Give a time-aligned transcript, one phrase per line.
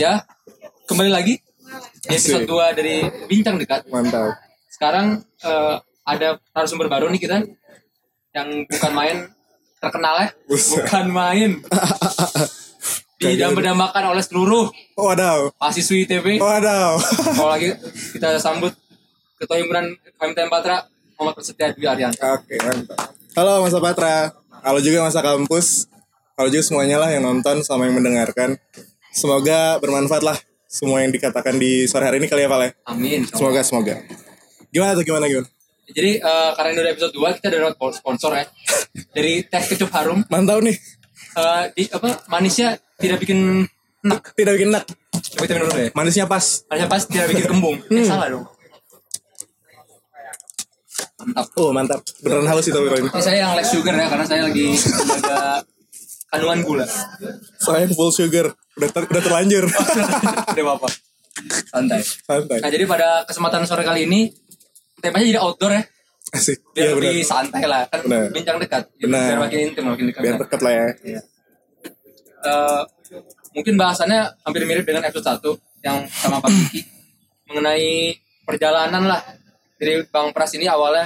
[0.00, 0.24] Ya,
[0.88, 1.44] kembali lagi
[2.00, 3.84] di episode 2 dari Bincang Dekat.
[3.92, 4.32] Mantap.
[4.72, 5.76] Sekarang eh,
[6.08, 7.44] ada narasumber baru nih kita
[8.32, 9.28] yang bukan main
[9.76, 11.50] terkenal ya, bukan main.
[13.20, 15.52] Didambakan oleh seluruh Wadaw.
[15.60, 16.40] mahasiswi ITB.
[16.40, 16.96] Wadaw.
[17.36, 17.76] Kalau lagi
[18.16, 18.72] kita sambut
[19.36, 19.84] Ketua Himpunan
[20.16, 20.80] KMTM Patra
[21.20, 22.16] Muhammad Prasetya Dwi Aryan.
[22.16, 23.12] Oke, mantap.
[23.36, 24.32] Halo Masa Patra.
[24.64, 25.92] Halo juga Masa Kampus.
[26.40, 28.56] Halo juga semuanya lah yang nonton sama yang mendengarkan.
[29.10, 30.38] Semoga bermanfaat lah
[30.70, 32.70] semua yang dikatakan di sore hari ini kali ya, Pak ya.
[32.86, 33.26] Amin.
[33.26, 33.98] Semoga, semoga.
[34.70, 35.48] Gimana tuh, gimana, gimana?
[35.90, 38.44] Jadi eh, karena ini udah episode 2 kita udah dapat sponsor ya.
[39.10, 40.78] Dari Teh Kecup Harum Mantap nih.
[41.34, 43.66] eh, di apa manisnya tidak bikin
[44.06, 44.30] enak.
[44.38, 44.86] Tidak bikin enak.
[45.10, 45.90] Coba kita minum dulu ya.
[45.90, 46.62] Manisnya pas.
[46.70, 47.76] Manisnya pas tidak bikin kembung.
[47.90, 48.46] Eh, salah dong.
[51.20, 51.46] Mantap.
[51.58, 52.00] Oh, mantap.
[52.22, 53.10] Beneran halus itu ini.
[53.10, 55.40] Ini saya yang less sugar ya karena saya lagi menjaga
[56.30, 56.86] kandungan gula.
[57.58, 58.54] Soalnya full sugar.
[58.78, 59.64] Udah, ter- udah terlanjur.
[60.54, 60.88] Udah apa?
[61.68, 62.00] Santai.
[62.00, 62.58] Santai.
[62.62, 64.30] Nah jadi pada kesempatan sore kali ini
[64.98, 65.82] temanya jadi outdoor ya.
[66.30, 66.62] Asik.
[66.70, 67.10] Biar benar.
[67.10, 68.30] lebih santai lah kan Benar.
[68.30, 68.82] bincang dekat.
[68.94, 69.26] Jadi Benar.
[69.26, 70.20] Biar makin intim makin dekat.
[70.22, 70.86] Biar deket lah ya.
[72.40, 72.82] Eh,
[73.52, 76.80] mungkin bahasannya hampir mirip dengan episode 1 yang sama Pak Kiki
[77.50, 78.14] mengenai
[78.46, 79.20] perjalanan lah
[79.76, 81.04] dari Bang Pras ini awalnya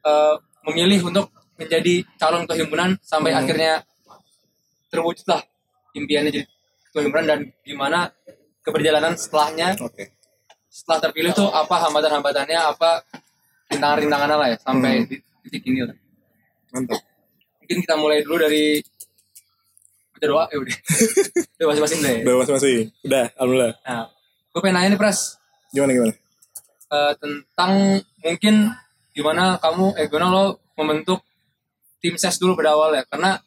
[0.00, 3.40] eh, memilih untuk menjadi calon ketua himpunan sampai Hmm.
[3.44, 3.72] akhirnya
[4.88, 5.42] terwujudlah
[5.92, 6.44] impiannya jadi
[6.88, 8.10] ketua himpunan dan gimana
[8.60, 10.12] keberjalanan setelahnya Oke.
[10.66, 13.02] setelah terpilih tuh apa hambatan-hambatannya apa
[13.68, 15.08] rintangan-rintangannya lah ya sampai Hmm.
[15.08, 15.96] di titik ini lah.
[16.70, 16.98] Mantap.
[17.62, 18.78] Mungkin kita mulai dulu dari
[20.12, 20.76] baca doa ya udah.
[21.58, 22.16] udah masing-masing deh.
[22.26, 22.78] Udah masing-masing.
[23.02, 23.72] Udah, alhamdulillah.
[23.82, 24.04] Nah,
[24.54, 25.18] gue pengen nanya nih Pras
[25.70, 26.14] Gimana, gimana?
[26.86, 27.72] eh, tentang
[28.22, 28.54] mungkin
[29.10, 31.20] gimana kamu eh gimana lo membentuk
[31.98, 33.42] tim ses dulu pada awal ya karena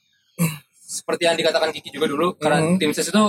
[0.90, 2.78] seperti yang dikatakan Kiki juga dulu karena Mhm.
[2.78, 3.24] tim ses itu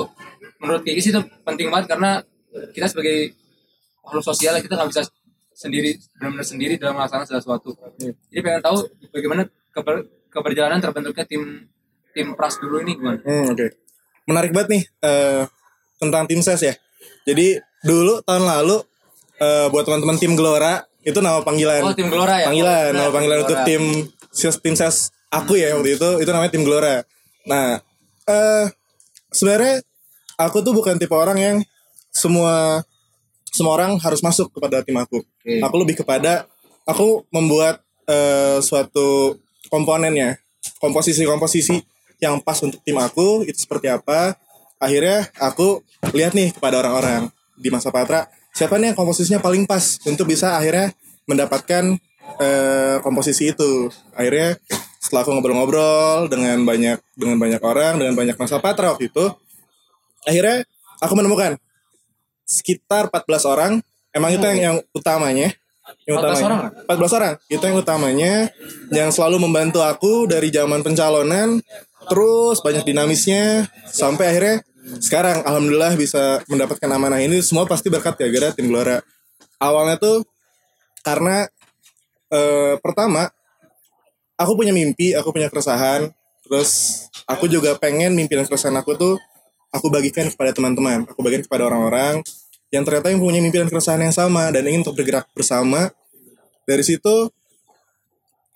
[0.58, 2.24] menurut Kiki sih itu penting banget karena
[2.72, 3.36] kita sebagai
[4.00, 5.02] makhluk sosial ya, kita nggak bisa
[5.52, 8.12] sendiri benar-benar sendiri dalam melaksanakan segala sesuatu Iya.
[8.26, 8.76] jadi pengen tahu
[9.12, 11.42] bagaimana keber- keberjalanan terbentuknya tim
[12.10, 13.66] tim pras dulu ini gimana Hmm, oke.
[14.24, 15.42] Menarik banget nih eh,
[15.96, 16.74] tentang tim ses ya.
[17.22, 18.76] Jadi dulu tahun lalu
[19.36, 21.80] eh, buat teman-teman tim Gelora itu nama panggilan.
[21.82, 23.82] oh tim Gelora ya panggilan, Oh, nama panggilan untuk tim
[24.30, 24.96] ses tim ses
[25.28, 27.04] aku ya waktu itu itu namanya tim Gelora.
[27.46, 27.80] Nah,
[28.28, 28.66] eh
[29.30, 29.80] sebenarnya
[30.36, 31.56] aku tuh bukan tipe orang yang
[32.10, 32.82] semua
[33.50, 35.22] semua orang harus masuk kepada tim aku.
[35.22, 35.60] Oke.
[35.60, 36.46] Aku lebih kepada
[36.86, 39.38] aku membuat eh, suatu
[39.70, 40.38] komponennya,
[40.82, 41.82] komposisi-komposisi
[42.20, 44.36] yang pas untuk tim aku itu seperti apa.
[44.80, 45.84] Akhirnya aku
[46.16, 47.28] lihat nih kepada orang-orang
[47.60, 48.24] di masa Patra
[48.54, 50.90] siapa nih yang komposisinya paling pas untuk bisa akhirnya
[51.28, 51.96] mendapatkan
[52.40, 53.90] eh, komposisi itu.
[54.14, 54.58] Akhirnya
[55.10, 59.26] setelah aku ngobrol-ngobrol dengan banyak dengan banyak orang dengan banyak masa Patra waktu itu,
[60.22, 60.62] akhirnya
[61.02, 61.58] aku menemukan
[62.46, 63.72] sekitar 14 orang.
[64.14, 65.50] Emang itu yang, yang utamanya.
[66.06, 66.46] Yang 14 utamanya.
[66.46, 66.60] orang?
[67.10, 67.34] 14 orang.
[67.50, 68.32] Itu yang utamanya
[68.94, 71.58] yang selalu membantu aku dari zaman pencalonan
[72.06, 74.56] terus banyak dinamisnya sampai akhirnya
[75.02, 79.02] sekarang alhamdulillah bisa mendapatkan amanah ini semua pasti berkat ya gara tim Gelora.
[79.58, 80.22] Awalnya tuh
[81.02, 81.50] karena
[82.30, 83.26] eh, pertama
[84.40, 86.08] aku punya mimpi, aku punya keresahan,
[86.48, 89.14] terus aku juga pengen mimpi dan keresahan aku tuh
[89.68, 92.24] aku bagikan kepada teman-teman, aku bagikan kepada orang-orang
[92.72, 95.92] yang ternyata yang punya mimpi dan keresahan yang sama dan ingin untuk bergerak bersama.
[96.64, 97.28] Dari situ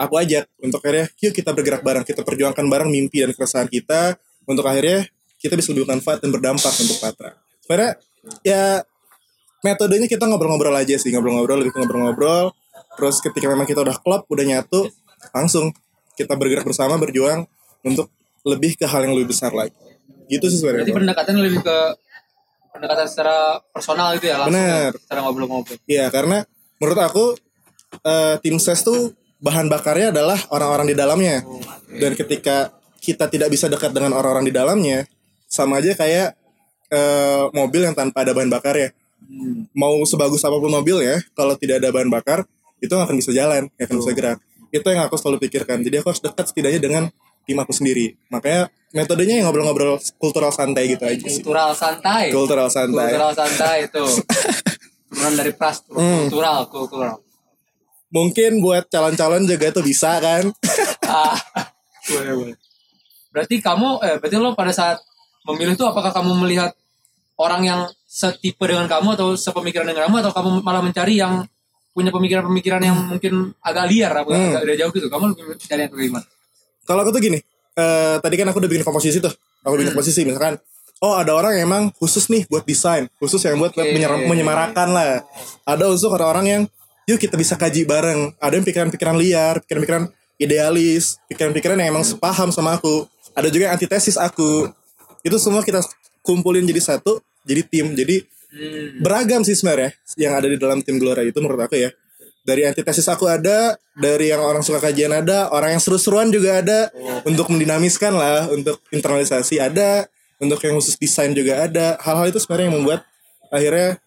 [0.00, 4.16] aku ajak untuk akhirnya yuk kita bergerak bareng, kita perjuangkan bareng mimpi dan keresahan kita
[4.48, 5.04] untuk akhirnya
[5.36, 7.36] kita bisa lebih bermanfaat dan berdampak untuk Patra.
[7.60, 7.92] Sebenarnya
[8.40, 8.80] ya
[9.60, 12.54] metodenya kita ngobrol-ngobrol aja sih, ngobrol-ngobrol lebih ngobrol-ngobrol.
[12.94, 14.86] Terus ketika memang kita udah klop, udah nyatu,
[15.32, 15.72] langsung
[16.14, 17.46] kita bergerak bersama berjuang
[17.86, 18.10] untuk
[18.44, 19.74] lebih ke hal yang lebih besar lagi.
[20.28, 20.92] Gitu sih sebenarnya.
[20.92, 21.78] pendekatan lebih ke
[22.74, 24.90] pendekatan secara personal gitu ya langsung Benar.
[24.90, 25.78] ya, secara ngobrol-ngobrol.
[25.86, 26.38] Iya, karena
[26.82, 27.24] menurut aku
[28.02, 31.44] eh, tim ses tuh bahan bakarnya adalah orang-orang di dalamnya.
[31.94, 35.04] Dan ketika kita tidak bisa dekat dengan orang-orang di dalamnya,
[35.44, 36.34] sama aja kayak
[36.88, 38.90] eh, mobil yang tanpa ada bahan bakar ya.
[39.72, 42.44] Mau sebagus apa pun mobil ya, kalau tidak ada bahan bakar,
[42.80, 44.38] itu nggak akan bisa jalan, nggak akan bisa gerak.
[44.74, 45.86] Itu yang aku selalu pikirkan.
[45.86, 47.02] Jadi aku harus dekat setidaknya dengan
[47.46, 48.18] tim aku sendiri.
[48.26, 51.46] Makanya metodenya yang ngobrol-ngobrol kultural santai gitu aja sih.
[51.46, 52.34] Kultural santai.
[52.34, 53.14] Kultural santai.
[53.14, 54.04] Kultural santai itu.
[55.14, 56.26] Turunan dari pras, Hmm.
[56.26, 57.22] kultural, kultural.
[58.10, 60.50] Mungkin buat calon-calon juga itu bisa kan.
[61.04, 61.36] Ah,
[62.10, 62.56] boleh, boleh.
[63.28, 64.98] Berarti kamu, eh, berarti lo pada saat
[65.44, 66.72] memilih tuh apakah kamu melihat
[67.36, 71.44] orang yang setipe dengan kamu atau sepemikiran dengan kamu atau kamu malah mencari yang
[71.94, 74.58] punya pemikiran-pemikiran yang mungkin agak liar, agak, Hmm.
[74.58, 75.06] agak jauh gitu.
[75.06, 76.26] Kamu lebih mencari yang kayak gimana?
[76.84, 77.38] Kalau aku tuh gini,
[77.72, 79.30] eh, tadi kan aku udah bikin komposisi tuh.
[79.62, 79.96] Aku bikin Hmm.
[79.96, 80.58] komposisi, misalkan
[81.00, 85.20] oh ada orang yang emang khusus nih buat desain khusus yang buat menyer- menyemarakan lah
[85.66, 86.62] ada unsur orang-orang yang
[87.04, 90.08] yuk kita bisa kaji bareng ada yang pikiran-pikiran liar pikiran-pikiran
[90.40, 93.04] idealis pikiran-pikiran yang emang sepaham sama aku
[93.36, 94.70] ada juga yang antitesis aku
[95.20, 95.84] itu semua kita
[96.24, 98.24] kumpulin jadi satu jadi tim jadi
[98.54, 99.02] Hmm.
[99.02, 101.90] beragam sih sebenarnya yang ada di dalam tim Gelora itu menurut aku ya
[102.46, 106.94] dari antitesis aku ada dari yang orang suka kajian ada orang yang seru-seruan juga ada
[107.26, 110.06] untuk mendinamiskan lah untuk internalisasi ada
[110.38, 113.00] untuk yang khusus desain juga ada hal-hal itu sebenarnya yang membuat
[113.50, 113.98] akhirnya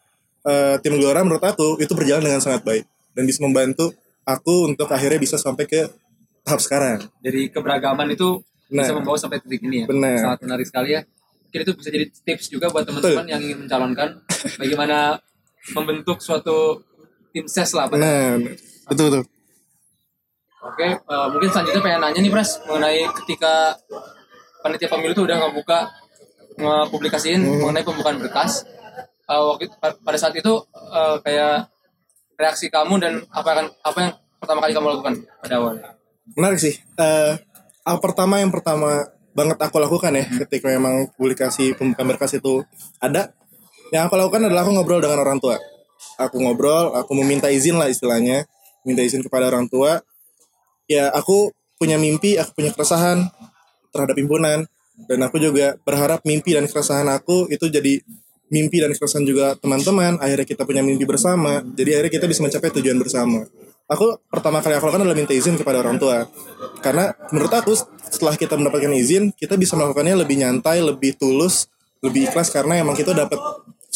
[0.47, 3.91] eh, tim Gelora menurut aku itu berjalan dengan sangat baik dan bisa membantu
[4.23, 5.91] aku untuk akhirnya bisa sampai ke
[6.47, 8.99] tahap sekarang Dari keberagaman itu bisa Nah.
[8.99, 9.85] membawa sampai titik ini ya.
[9.87, 10.19] Benar.
[10.19, 11.01] Sangat menarik sekali ya.
[11.47, 14.19] Mungkin itu bisa jadi tips juga buat teman-teman yang ingin mencalonkan
[14.55, 15.19] bagaimana
[15.75, 16.79] membentuk suatu
[17.35, 17.91] tim ses lah.
[17.91, 17.99] Pak.
[17.99, 18.39] nah
[18.87, 19.23] betul betul
[20.57, 23.77] Oke, eh, mungkin selanjutnya pengen nanya nih Pras mengenai ketika
[24.59, 25.79] panitia pemilu itu udah ngebuka
[26.59, 28.67] ngepublikasiin mengenai pembukaan berkas.
[29.31, 31.71] Eh, waktu pada saat itu eh, kayak
[32.35, 34.11] reaksi kamu dan apa yang apa yang
[34.43, 35.73] pertama kali kamu lakukan pada awal?
[36.35, 37.39] menarik sih Eh
[37.87, 42.67] hal pertama yang pertama banget aku lakukan ya ketika memang publikasi pembukaan berkas itu
[42.99, 43.36] ada
[43.93, 45.57] yang aku lakukan adalah aku ngobrol dengan orang tua.
[46.17, 48.45] Aku ngobrol aku meminta izin lah istilahnya.
[48.83, 50.01] Minta izin kepada orang tua.
[50.87, 53.27] Ya aku punya mimpi aku punya keresahan
[53.93, 54.65] terhadap himpunan.
[54.97, 58.01] Dan aku juga berharap mimpi dan keresahan aku itu jadi
[58.49, 60.17] mimpi dan keresahan juga teman-teman.
[60.17, 61.61] Akhirnya kita punya mimpi bersama.
[61.77, 63.45] Jadi akhirnya kita bisa mencapai tujuan bersama.
[63.87, 66.27] Aku pertama kali aku lakukan adalah minta izin kepada orang tua.
[66.83, 67.71] Karena menurut aku
[68.11, 71.71] setelah kita mendapatkan izin kita bisa melakukannya lebih nyantai lebih tulus
[72.03, 72.51] lebih ikhlas.
[72.51, 73.39] Karena emang kita dapat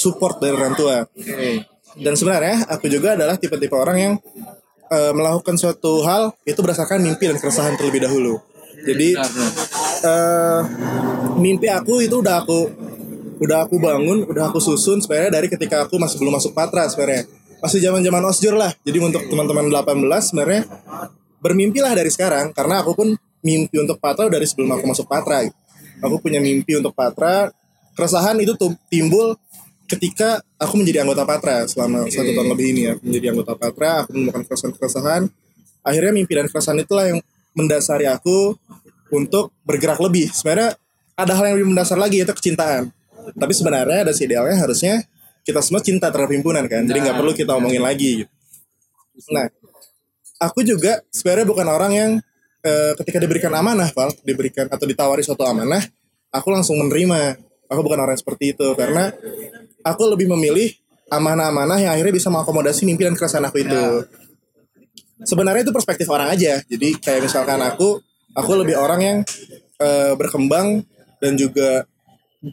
[0.02, 1.06] support dari orang tua
[2.02, 4.14] dan sebenarnya aku juga adalah tipe-tipe orang yang
[4.90, 8.42] eh, melakukan suatu hal itu berdasarkan mimpi dan keresahan terlebih dahulu
[8.82, 9.22] jadi
[10.02, 10.62] eh
[11.38, 12.90] mimpi aku itu udah aku
[13.42, 17.26] udah aku bangun, udah aku susun sebenarnya dari ketika aku masih belum masuk Patra sebenarnya.
[17.58, 18.70] Masih zaman-zaman osjur lah.
[18.86, 19.98] Jadi untuk teman-teman 18
[20.30, 20.62] sebenarnya
[21.42, 23.10] bermimpilah dari sekarang karena aku pun
[23.42, 25.42] mimpi untuk Patra dari sebelum aku masuk Patra.
[26.06, 27.50] Aku punya mimpi untuk Patra.
[27.98, 28.54] Keresahan itu
[28.88, 29.34] timbul
[29.92, 34.16] ketika aku menjadi anggota Patra selama satu tahun lebih ini ya menjadi anggota Patra aku
[34.16, 35.28] menemukan keresahan-keresahan
[35.84, 37.20] akhirnya mimpi dan keresahan itulah yang
[37.52, 38.56] mendasari aku
[39.12, 40.32] untuk bergerak lebih.
[40.32, 40.80] Sebenarnya
[41.20, 42.88] ada hal yang lebih mendasar lagi yaitu kecintaan.
[43.36, 45.04] Tapi sebenarnya ada idealnya harusnya
[45.42, 48.32] kita semua cinta terhadap himpunan kan jadi nggak perlu kita omongin lagi gitu.
[49.34, 49.50] nah
[50.38, 52.12] aku juga sebenarnya bukan orang yang
[52.62, 55.82] eh, ketika diberikan amanah Val diberikan atau ditawari suatu amanah
[56.30, 57.38] aku langsung menerima
[57.72, 59.16] aku bukan orang seperti itu karena
[59.82, 60.76] aku lebih memilih
[61.08, 63.84] amanah-amanah yang akhirnya bisa mengakomodasi mimpi dan keresahan aku itu.
[65.22, 66.60] Sebenarnya itu perspektif orang aja.
[66.66, 68.02] Jadi kayak misalkan aku
[68.34, 69.18] aku lebih orang yang
[69.78, 70.82] eh, berkembang
[71.22, 71.86] dan juga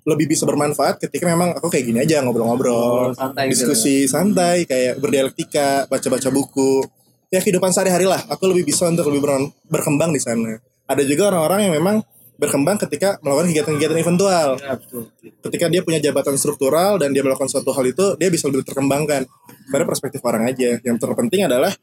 [0.04, 3.72] lebih bisa bermanfaat ketika memang aku kayak gini aja ngobrol-ngobrol Oh, santai gitu.
[3.72, 6.84] diskusi santai kayak berdialektika baca-baca buku.
[7.28, 8.20] Ya kehidupan sehari-hari lah.
[8.28, 10.60] Aku lebih bisa untuk lebih ber- berkembang di sana.
[10.84, 11.96] Ada juga orang-orang yang memang
[12.38, 14.48] berkembang ketika melakukan kegiatan-kegiatan eventual.
[14.62, 15.10] Ya, betul.
[15.18, 19.26] ketika dia punya jabatan struktural dan dia melakukan suatu hal itu dia bisa lebih terkembangkan.
[19.68, 20.78] Pada perspektif orang aja.
[20.80, 21.74] Yang terpenting adalah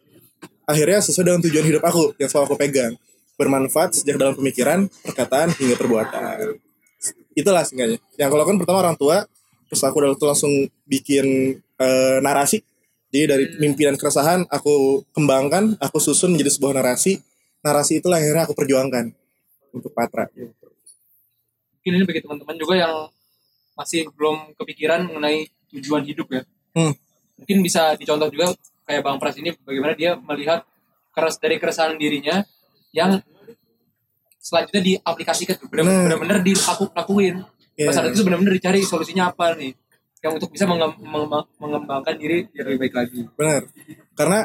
[0.66, 2.94] akhirnya sesuai dengan tujuan hidup aku yang selalu aku pegang.
[3.35, 6.56] Bermanfaat sejak dalam pemikiran perkataan hingga perbuatan.
[7.35, 9.28] Itulah singkatnya yang aku lakukan pertama orang tua
[9.68, 12.64] terus aku udah langsung bikin eh, narasi.
[13.12, 17.19] Jadi dari mimpi dan keresahan aku kembangkan aku susun menjadi sebuah narasi.
[17.59, 19.25] Narasi itulah akhirnya aku perjuangkan
[19.76, 22.94] untuk Patra Mungkin ini bagi teman-teman juga yang
[23.76, 26.42] masih belum kepikiran mengenai tujuan hidup ya.
[26.74, 26.96] Hmm.
[27.36, 28.56] Mungkin bisa dicontoh juga
[28.88, 30.64] kayak Bang Pras ini bagaimana dia melihat
[31.12, 32.42] keras dari keresahan dirinya
[32.96, 33.20] yang
[34.40, 35.68] selanjutnya diaplikasikan Nah.
[35.68, 37.44] benar- benar-benar dilakuin.
[37.76, 37.92] Iya.
[37.92, 39.76] Pas saat itu benar-benar dicari solusinya apa nih
[40.24, 43.20] yang untuk bisa mengem- mengem- mengembangkan diri biar lebih baik lagi.
[43.36, 43.62] Benar.
[44.16, 44.40] Karena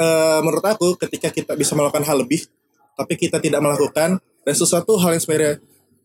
[0.00, 2.48] eh, menurut aku ketika kita bisa melakukan hal lebih
[2.96, 5.54] tapi kita tidak melakukan dan sesuatu hal yang sebenarnya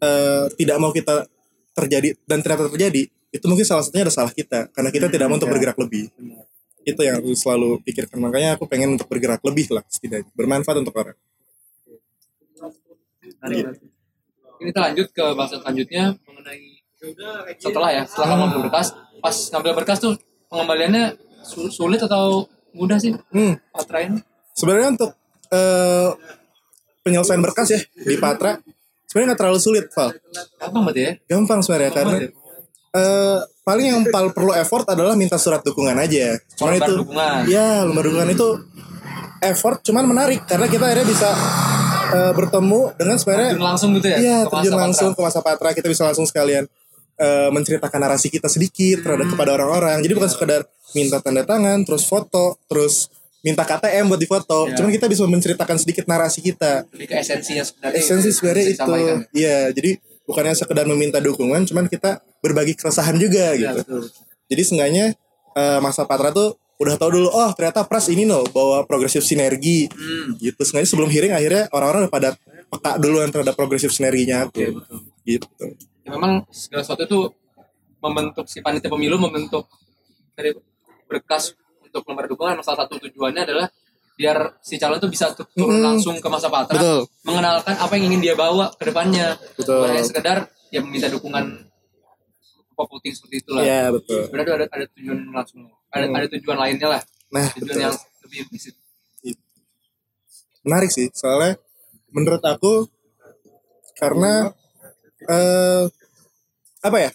[0.03, 1.27] eh, tidak mau kita
[1.75, 4.71] terjadi dan ternyata terjadi itu mungkin salah satunya ada salah kita.
[4.71, 6.07] Karena kita tidak mau untuk bergerak lebih.
[6.87, 8.15] Itu yang aku selalu pikirkan.
[8.23, 10.31] Makanya aku pengen untuk bergerak lebih lah setidaknya.
[10.31, 11.17] Bermanfaat untuk orang.
[13.43, 13.83] Menarik.
[14.55, 16.79] Ini kita lanjut ke bahasan selanjutnya mengenai
[17.59, 18.87] setelah ya setelah kamu ngambil berkas.
[19.19, 20.13] Pas ngambil berkas tuh
[20.47, 23.11] pengembaliannya su- sulit atau mudah sih?
[23.35, 23.59] Hmm.
[24.55, 25.11] Sebenarnya untuk
[25.51, 26.09] eh,
[27.05, 28.57] penyelesaian berkas ya di Patra
[29.05, 30.11] sebenarnya nggak terlalu sulit, Val.
[30.59, 31.11] Gampang berarti ya?
[31.29, 32.33] Gampang sebenarnya karena banget
[32.95, 36.39] eh, paling yang paling perlu effort adalah minta surat dukungan aja.
[36.55, 37.39] Cuman itu dukungan.
[37.47, 38.47] ya lembar dukungan itu
[39.43, 41.29] effort cuman menarik karena kita akhirnya bisa
[42.15, 44.17] eh, bertemu dengan sebenarnya Terjun langsung gitu ya?
[44.17, 44.83] Iya terjun Patra?
[44.87, 46.63] langsung ke masa Patra kita bisa langsung sekalian
[47.19, 49.99] eh, menceritakan narasi kita sedikit terhadap kepada orang-orang.
[49.99, 50.61] Jadi bukan sekedar
[50.95, 53.11] minta tanda tangan, terus foto, terus
[53.45, 54.65] minta KTM buat difoto.
[54.65, 54.73] Ya.
[54.73, 56.89] Cuman kita bisa menceritakan sedikit narasi kita.
[56.89, 58.93] lebih ke esensinya sebenarnya Esensi sebenarnya itu.
[59.37, 59.91] Iya, jadi
[60.25, 63.77] bukannya sekedar meminta dukungan, cuman kita berbagi keresahan juga Iya, gitu.
[63.85, 64.03] betul.
[64.49, 65.05] Jadi seenggaknya
[65.53, 69.85] eh, masa Patra tuh udah tahu dulu, oh ternyata Pras ini loh bawa progresif sinergi.
[69.93, 70.35] Hmm.
[70.41, 70.57] Gitu.
[70.65, 72.29] Seenggaknya sebelum hearing akhirnya orang-orang udah pada
[72.65, 74.57] peka duluan terhadap progresif sinerginya aku.
[74.57, 74.97] Oke, betul.
[75.21, 75.47] Gitu.
[76.01, 77.19] Ya, memang segala sesuatu itu
[78.01, 79.69] membentuk si panitia pemilu membentuk
[80.37, 80.53] dari
[81.07, 81.53] berkas
[81.95, 83.71] untuk lembar dukungan salah satu tujuannya adalah
[84.15, 85.87] biar si calon itu bisa tu- turun Mm-mm.
[85.95, 87.07] langsung ke masa patra Betul.
[87.23, 90.37] mengenalkan apa yang ingin dia bawa ke depannya bukan hanya sekedar
[90.69, 91.71] ya meminta dukungan
[92.75, 94.27] voting seperti itulah Iya, betul.
[94.27, 96.15] sebenarnya ada ada tujuan langsung ada Hmm.
[96.15, 97.79] ada tujuan lainnya lah Nah, tujuan betul.
[97.81, 98.75] yang lebih implisit
[100.61, 101.55] menarik sih soalnya
[102.11, 102.87] menurut aku
[103.95, 104.51] karena
[105.21, 105.83] eh
[106.81, 107.11] apa ya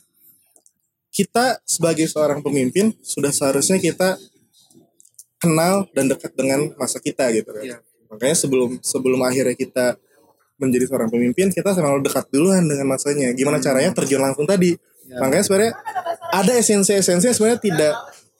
[1.10, 4.16] kita sebagai seorang pemimpin sudah seharusnya kita
[5.40, 7.64] kenal dan dekat dengan masa kita gitu kan.
[7.64, 7.78] Iya.
[8.10, 9.94] makanya sebelum sebelum akhirnya kita
[10.60, 13.32] menjadi seorang pemimpin kita selalu dekat duluan dengan masanya.
[13.32, 14.76] Gimana caranya terjun langsung tadi.
[15.08, 15.72] Makanya sebenarnya
[16.34, 17.94] ada esensi-esensi sebenarnya tidak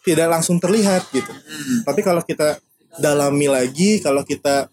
[0.04, 1.33] tidak langsung terlihat gitu.
[1.87, 2.61] Tapi kalau kita
[3.00, 4.69] dalami lagi kalau kita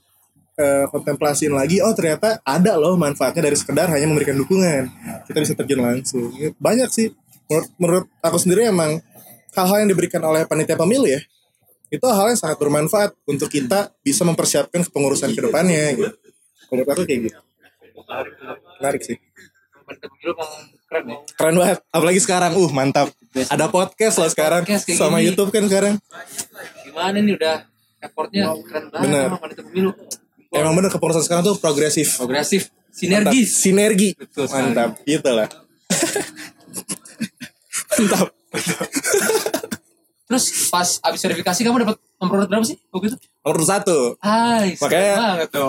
[0.57, 4.89] eh, kontemplasiin lagi oh ternyata ada loh manfaatnya dari sekedar hanya memberikan dukungan.
[5.29, 6.33] Kita bisa terjun langsung.
[6.59, 7.13] Banyak sih.
[7.47, 8.99] Menurut, menurut aku sendiri emang
[9.55, 11.21] hal-hal yang diberikan oleh panitia pemilu ya
[11.87, 16.11] itu hal yang sangat bermanfaat untuk kita bisa mempersiapkan kepengurusan ke depannya gitu.
[16.67, 17.39] menurut aku kayak gitu.
[18.79, 19.17] Menarik sih.
[20.87, 21.79] Keren ya keren banget.
[21.91, 22.51] Apalagi sekarang.
[22.59, 23.07] Uh mantap.
[23.31, 24.67] Ada podcast loh sekarang.
[24.83, 25.23] Sama.
[25.23, 25.95] YouTube kan sekarang.
[26.83, 27.63] Gimana nih udah
[28.03, 28.51] effortnya?
[28.67, 29.27] Keren banget Bener.
[29.31, 29.91] sama pemilu.
[30.47, 32.19] Emang bener kepengurusan sekarang tuh progresif.
[32.19, 32.71] Progresif.
[33.07, 33.31] Mantap.
[33.45, 34.15] sinergi.
[34.15, 34.73] Betul sekali.
[34.73, 34.89] mantap.
[35.07, 35.47] Gitu lah.
[37.97, 38.29] Mantap
[40.27, 43.17] Terus pas abis verifikasi kamu dapat nomor urut berapa sih waktu itu?
[43.39, 45.13] nomor satu Hai, seru makanya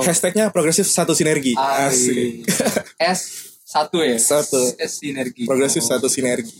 [0.00, 2.42] hashtagnya progresif satu sinergi asik
[2.98, 3.20] S
[3.62, 4.16] satu ya.
[4.16, 4.58] Satu.
[4.74, 5.44] S sinergi.
[5.44, 6.58] progresif satu sinergi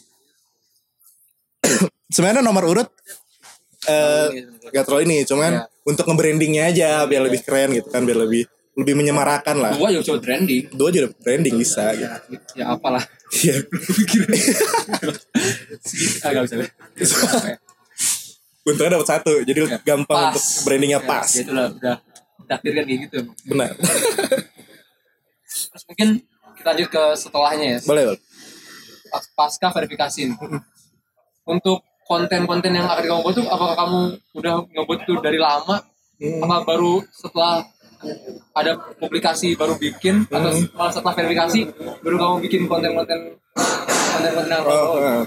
[2.09, 2.89] sebenarnya nomor urut
[3.85, 5.63] eh gak terlalu ini cuman Iya.
[5.85, 10.05] untuk nge-brandingnya aja biar lebih keren gitu kan biar lebih lebih menyemarakan lah Dua juga
[10.07, 10.63] coba trending.
[10.71, 12.23] dua juga branding bisa gitu Ya,
[12.55, 13.03] ya apalah.
[13.35, 13.57] Iya.
[16.23, 16.65] Ah, gak bisa.
[18.69, 20.29] Untungnya dapat satu jadi Ya, gampang pas.
[20.31, 21.97] untuk brandingnya Ya, pas Ya, itulah udah
[22.45, 23.19] takdir kan kayak gitu.
[23.45, 23.71] benar
[25.49, 26.09] Terus mungkin
[26.55, 27.79] kita lanjut ke setelahnya ya.
[27.83, 28.21] boleh boleh
[29.09, 30.29] Pas, pasca verifikasi.
[31.43, 34.01] Untuk konten-konten yang akan kamu buat tuh apakah kamu
[34.35, 35.81] udah ngebuat itu dari lama
[36.19, 36.43] Hmm.
[36.43, 37.63] apa baru setelah
[38.53, 40.67] ada publikasi baru bikin atau Hmm.
[40.73, 41.61] malah setelah verifikasi
[42.01, 43.39] baru kamu bikin konten-konten
[44.11, 45.23] konten-konten yang Oh, oh.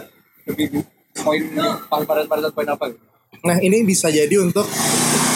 [0.45, 0.83] lebih
[1.15, 1.41] poin
[1.87, 3.05] pada pada poin apa gitu?
[3.39, 4.67] Nah ini bisa jadi untuk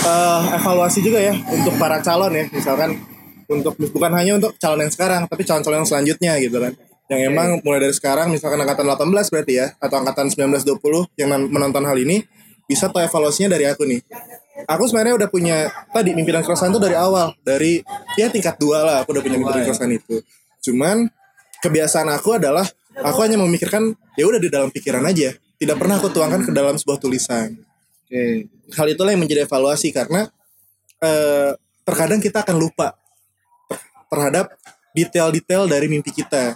[0.03, 2.99] eh, evaluasi juga ya untuk para calon ya misalkan
[3.47, 6.73] untuk bukan hanya untuk calon yang sekarang tapi calon-calon yang selanjutnya gitu kan.
[7.05, 11.49] Yang emang mulai dari sekarang misalkan angkatan 18 berarti ya atau angkatan 19-20 yang men-
[11.53, 12.25] menonton hal ini
[12.65, 14.01] bisa tahu evaluasinya dari aku nih.
[14.65, 17.85] Aku sebenarnya udah punya tadi mimpinan keresahan itu dari awal dari
[18.17, 20.25] ya tingkat dua lah aku udah punya mimpinan keresahan itu.
[20.65, 21.05] Cuman
[21.61, 22.65] kebiasaan aku adalah
[22.97, 25.37] aku hanya memikirkan ya udah di dalam pikiran aja.
[25.55, 27.64] Tidak pernah aku tuangkan ke dalam sebuah tulisan
[28.15, 28.48] Oke.
[28.72, 30.31] hal itulah yang menjadi evaluasi karena
[31.03, 31.51] eh,
[31.84, 32.95] terkadang kita akan lupa
[33.67, 34.55] ter- terhadap
[34.95, 36.55] detail-detail dari mimpi kita.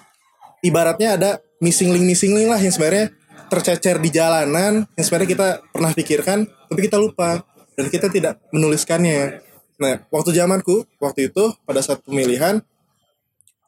[0.64, 3.12] Ibaratnya ada missing link missing link lah yang sebenarnya
[3.52, 7.44] tercecer di jalanan yang sebenarnya kita pernah pikirkan tapi kita lupa
[7.76, 9.44] dan kita tidak menuliskannya.
[9.80, 12.64] Nah, waktu zamanku waktu itu pada saat pemilihan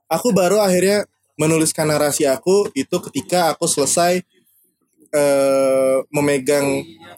[0.08, 1.04] aku baru akhirnya
[1.36, 4.24] menuliskan narasi aku itu ketika aku selesai
[5.12, 6.66] eh, memegang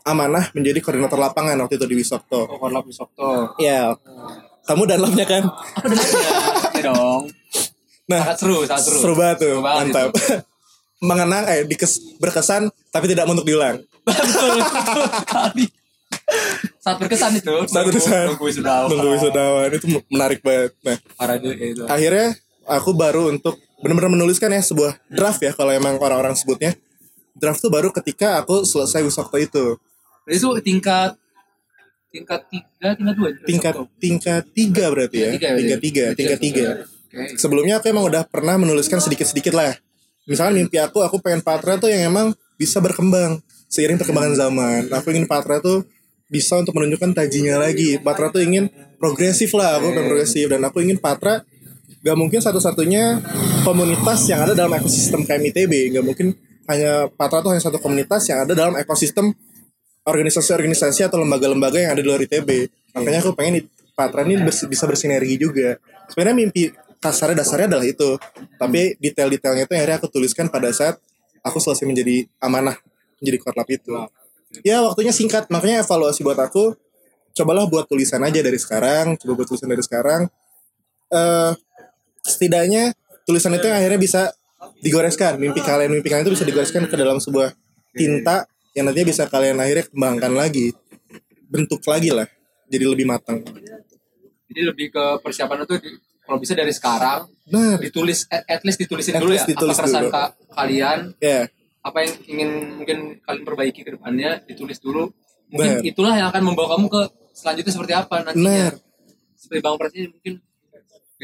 [0.04, 2.50] amanah menjadi koordinator lapangan waktu itu di Wisokto.
[2.50, 3.56] Oh, warna Sabto.
[3.58, 3.94] Ya,
[4.64, 5.44] kamu dan labnya kan?
[5.48, 6.30] Apa dengannya?
[6.74, 7.22] Ya dong.
[8.04, 8.98] Nah, Sangat seru, sangat seru.
[9.00, 10.10] seru banget tuh, Seru banget mantap.
[11.08, 13.80] Mengenang, eh, dikes, berkesan tapi tidak untuk diulang.
[14.04, 15.66] betul, betul sekali.
[16.80, 17.54] Saat berkesan itu.
[17.68, 18.26] Saat berkesan.
[18.36, 18.88] Nunggu wisudawan.
[18.92, 20.72] Nunggu wisudawan itu menarik banget.
[20.84, 21.84] Nah, Parah juga itu.
[21.88, 26.76] akhirnya aku baru untuk benar-benar menuliskan ya sebuah draft ya kalau emang orang-orang sebutnya.
[27.34, 29.66] Draft tuh baru ketika aku selesai Wisokto itu.
[30.30, 31.18] Jadi itu tingkat
[32.13, 33.30] tingkat tiga, tingkat dua.
[33.42, 35.30] Tingkat tingkat tiga berarti ya.
[35.34, 36.68] Tiga ya, Tingkat tiga, tingkat tiga.
[37.13, 37.38] Oke.
[37.38, 39.78] sebelumnya aku emang udah pernah menuliskan sedikit-sedikit lah.
[40.25, 43.38] Misalnya mimpi aku, aku pengen Patra tuh yang emang bisa berkembang
[43.70, 44.82] seiring perkembangan zaman.
[44.90, 45.86] Aku ingin Patra tuh
[46.25, 48.02] bisa untuk menunjukkan tajinya lagi.
[48.02, 48.66] Patra tuh ingin
[48.98, 51.46] progresif lah, aku pengen progresif dan aku ingin Patra
[52.04, 53.22] gak mungkin satu-satunya
[53.62, 56.34] komunitas yang ada dalam ekosistem KMITB, gak mungkin
[56.70, 59.36] hanya Patra tuh hanya satu komunitas yang ada dalam ekosistem
[60.03, 62.67] organisasi-organisasi atau lembaga-lembaga yang ada di luar ITB.
[62.96, 65.77] Makanya aku pengen Patra ini bers- bisa bersinergi juga.
[66.12, 66.63] Sebenarnya mimpi
[67.00, 68.15] kasarnya dasarnya adalah itu.
[68.60, 70.98] Tapi detail-detailnya itu akhirnya aku tuliskan pada saat
[71.43, 72.79] aku selesai menjadi amanah
[73.20, 73.91] menjadi korlap itu.
[74.62, 76.75] Ya waktunya singkat, makanya evaluasi buat aku
[77.34, 80.29] cobalah buat tulisan aja dari sekarang, coba buat tulisan dari sekarang.
[81.13, 81.53] eh
[82.24, 82.96] setidaknya
[83.27, 84.22] tulisan itu yang akhirnya bisa
[84.84, 87.56] digoreskan, mimpi kalian, mimpi kalian itu bisa digoreskan ke dalam sebuah
[87.90, 90.75] tinta yang nantinya bisa kalian akhirnya kembangkan lagi,
[91.48, 92.28] bentuk lagi lah,
[92.68, 93.40] jadi lebih matang.
[94.46, 98.80] Jadi lebih ke persiapan itu di- kalau bisa dari sekarang Nah, ditulis at, at least
[98.80, 100.13] ditulisin At dulu least ya ditulis apa keresahan dulu.
[100.13, 101.40] ka- kalian ya,
[101.82, 102.50] apa yang ingin
[102.80, 105.12] mungkin kalian perbaiki ke depannya ditulis dulu.
[105.48, 105.86] Mungkin Benar.
[105.86, 108.72] itulah yang akan membawa kamu ke selanjutnya seperti apa nantinya.
[108.72, 108.74] Benar.
[109.36, 110.34] seperti bang Pras ini mungkin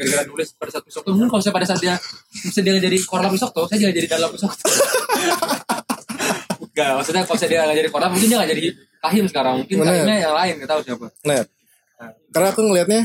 [0.00, 1.94] gara-gara nulis pada saat Wisokto mungkin kalau saya pada saat dia
[2.32, 4.64] misalnya dia jadi korlap Wisokto saya juga jadi dalam Wisokto
[6.70, 8.62] Enggak, maksudnya kalau saya dia nggak jadi korlap mungkin dia nggak jadi
[9.00, 9.54] kahim sekarang.
[9.64, 9.90] Mungkin Benar.
[9.90, 11.06] kahimnya yang lain nggak tahu siapa.
[11.26, 11.40] Nah,
[12.30, 13.00] karena aku ngelihatnya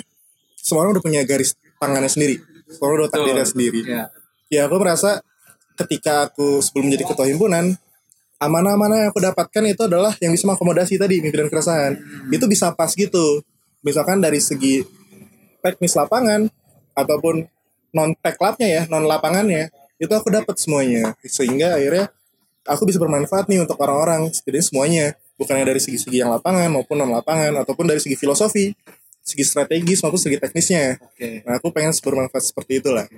[0.55, 2.35] semua orang udah punya garis tangannya sendiri,
[2.69, 3.79] semua orang udah takdirnya sendiri.
[3.83, 4.05] ya
[4.53, 5.19] ya aku merasa
[5.75, 7.75] ketika aku sebelum menjadi ketua himpunan
[8.39, 11.93] amanah-amanah yang aku dapatkan itu adalah yang bisa mengakomodasi tadi mimpi dan keresahan
[12.29, 13.41] itu bisa pas gitu.
[13.81, 14.81] Misalkan dari segi
[15.61, 16.45] teknis lapangan
[16.95, 17.45] ataupun
[17.95, 21.15] non labnya ya non lapangannya itu aku dapat semuanya.
[21.23, 22.11] Sehingga akhirnya
[22.67, 24.31] aku bisa bermanfaat nih untuk orang-orang.
[24.31, 28.71] Setidaknya semuanya bukannya dari segi-segi yang lapangan maupun non lapangan ataupun dari segi filosofi
[29.25, 31.01] segi strategis maupun segi teknisnya.
[31.01, 31.41] Oke.
[31.41, 33.09] Nah aku pengen bermanfaat seperti itulah.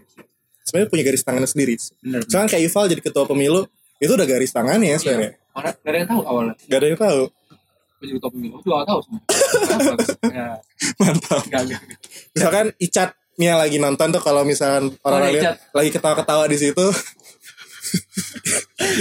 [0.64, 1.76] Sebenarnya punya garis tangannya sendiri.
[2.04, 3.68] Misalkan kayak Ival jadi ketua pemilu
[4.00, 5.32] itu udah garis tangannya ya sebenarnya.
[5.52, 6.56] Orang nggak ada yang tahu awalnya.
[6.64, 7.22] Gak ada yang tahu.
[7.98, 8.54] Jadi top pemilu.
[8.56, 9.22] Aku juga nggak tahu semua
[9.68, 10.04] Kenapa?
[10.38, 10.48] ya.
[11.02, 11.42] Mantap.
[11.44, 11.82] Enggak enggak
[12.32, 16.86] misalkan Icat Nia lagi nonton tuh kalau misalkan orang Oh, lihat lagi ketawa-ketawa di situ.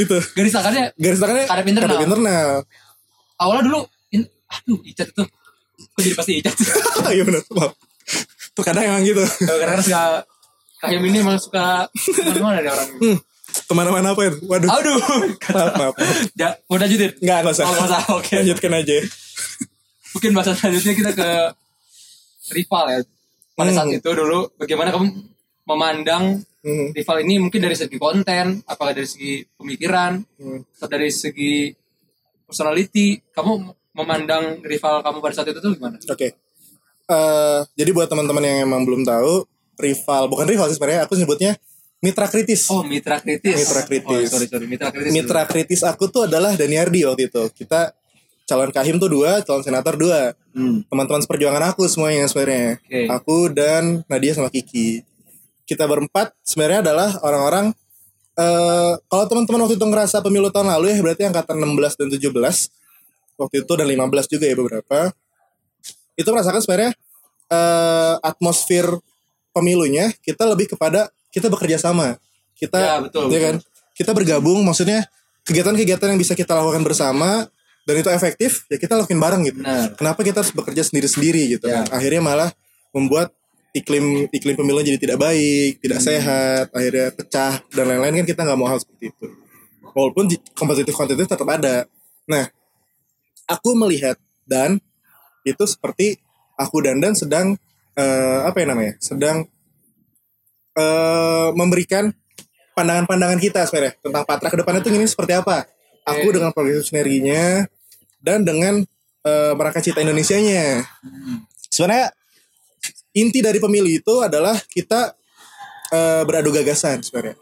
[0.03, 1.89] Itu garis tangannya garis tangannya Kadep internal.
[1.91, 2.51] kadep internal.
[3.37, 5.23] Awalnya dulu in, aduh icat itu
[5.77, 6.55] kok jadi pasti icat
[7.17, 7.73] iya benar maaf.
[8.53, 9.25] Terkadang emang gitu.
[9.43, 10.03] Karena suka
[10.79, 12.89] kayak ini emang suka ke mana-mana ada orang.
[12.97, 13.17] Hmm,
[13.67, 14.69] ke mana-mana apa ya waduh.
[14.71, 14.99] Aduh.
[15.51, 15.95] Maaf maaf,
[16.33, 17.11] ya mau lanjutin?
[17.19, 17.65] Nggak nggak usah.
[17.65, 18.33] Oh, nggak usah, oke.
[18.37, 18.97] lanjutkan aja.
[20.13, 21.29] Mungkin bahasa selanjutnya kita ke
[22.55, 23.01] rival ya
[23.57, 23.99] pada saat Hmm.
[23.99, 25.07] itu dulu bagaimana kamu
[25.67, 30.83] memandang Hmm, rival ini mungkin dari segi konten apakah dari segi pemikiran hmm.
[30.83, 31.71] atau dari segi
[32.43, 36.35] personality kamu memandang rival kamu pada saat itu tuh gimana Oke.
[37.07, 39.47] Eh, jadi buat teman-teman yang emang belum tahu,
[39.79, 41.55] rival bukan rival sih sebenarnya aku sebutnya
[42.03, 42.67] mitra kritis.
[42.67, 44.27] oh mitra kritis Mitra kritis.
[44.27, 47.43] oh, sorry sorry mitra kritis mitra kritis aku tuh adalah Daniardi waktu itu.
[47.55, 47.95] Kita
[48.47, 50.33] calon kahim tuh dua, calon senator dua.
[50.55, 50.87] Hmm.
[50.87, 52.79] Teman-teman seperjuangan aku semuanya sebenarnya.
[52.81, 53.01] Oke.
[53.11, 55.03] Aku dan Nadia sama Kiki.
[55.67, 57.75] Kita berempat sebenarnya adalah orang-orang
[58.37, 62.31] eh kalau teman-teman waktu itu ngerasa pemilu tahun lalu ya berarti angkatan 16 dan 17
[63.41, 64.99] waktu itu dan 15 juga ya beberapa
[66.15, 66.93] itu merasakan sebenarnya
[67.49, 68.93] eh atmosfer
[69.57, 72.21] pemilunya kita lebih kepada kita bekerja sama
[72.53, 73.41] kita Ya, betul, ya betul.
[73.41, 73.55] kan
[73.97, 75.09] kita bergabung maksudnya
[75.49, 77.49] kegiatan-kegiatan yang bisa kita lakukan bersama
[77.87, 79.95] dan itu efektif ya kita lakuin bareng gitu Benar.
[79.95, 81.87] kenapa kita harus bekerja sendiri-sendiri gitu Ya.
[81.87, 82.51] kan akhirnya malah
[82.91, 83.31] membuat
[83.71, 86.09] iklim iklim pemilu jadi tidak baik tidak Hmm.
[86.11, 89.27] sehat akhirnya pecah dan lain-lain kan kita nggak mau hal seperti itu
[89.95, 91.87] walaupun kompetitif kompetitif tetap ada
[92.27, 92.51] nah
[93.47, 94.83] aku melihat dan
[95.47, 96.19] itu seperti
[96.59, 97.55] aku dan dan sedang
[97.95, 99.47] eh, apa ya namanya sedang
[100.75, 102.11] eh, memberikan
[102.77, 105.65] pandangan-pandangan kita sebenarnya tentang Patra ke depannya tuh ini seperti apa.
[106.07, 107.65] Aku dengan progresif sinerginya
[108.27, 108.83] dan dengan
[109.23, 110.83] eh, merangkai cita Indonesianya.
[111.71, 112.11] Sebenarnya
[113.15, 115.15] inti dari pemilu itu adalah kita
[115.95, 117.39] eh, beradu gagasan sebenarnya.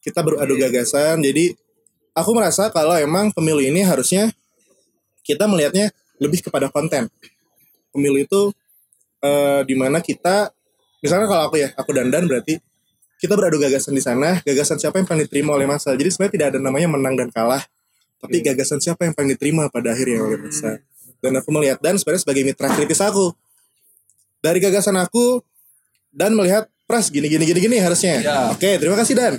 [0.00, 1.20] Kita beradu gagasan.
[1.20, 1.52] Jadi
[2.16, 4.32] aku merasa kalau emang pemilu ini harusnya
[5.20, 7.12] kita melihatnya lebih kepada konten.
[7.92, 8.48] Pemilu itu
[9.20, 10.48] eh, di mana kita
[11.04, 12.56] misalnya kalau aku ya aku dandan berarti
[13.20, 16.46] kita beradu gagasan di sana gagasan siapa yang paling diterima oleh masa jadi sebenarnya tidak
[16.56, 17.60] ada namanya menang dan kalah
[18.24, 20.80] tapi gagasan siapa yang paling diterima pada akhirnya oleh masa
[21.20, 23.36] dan aku melihat dan sebenarnya sebagai mitra kritis aku
[24.40, 25.44] dari gagasan aku
[26.12, 28.20] dan melihat pras gini gini gini gini harusnya.
[28.20, 28.36] Ya.
[28.52, 29.34] oke terima kasih dan.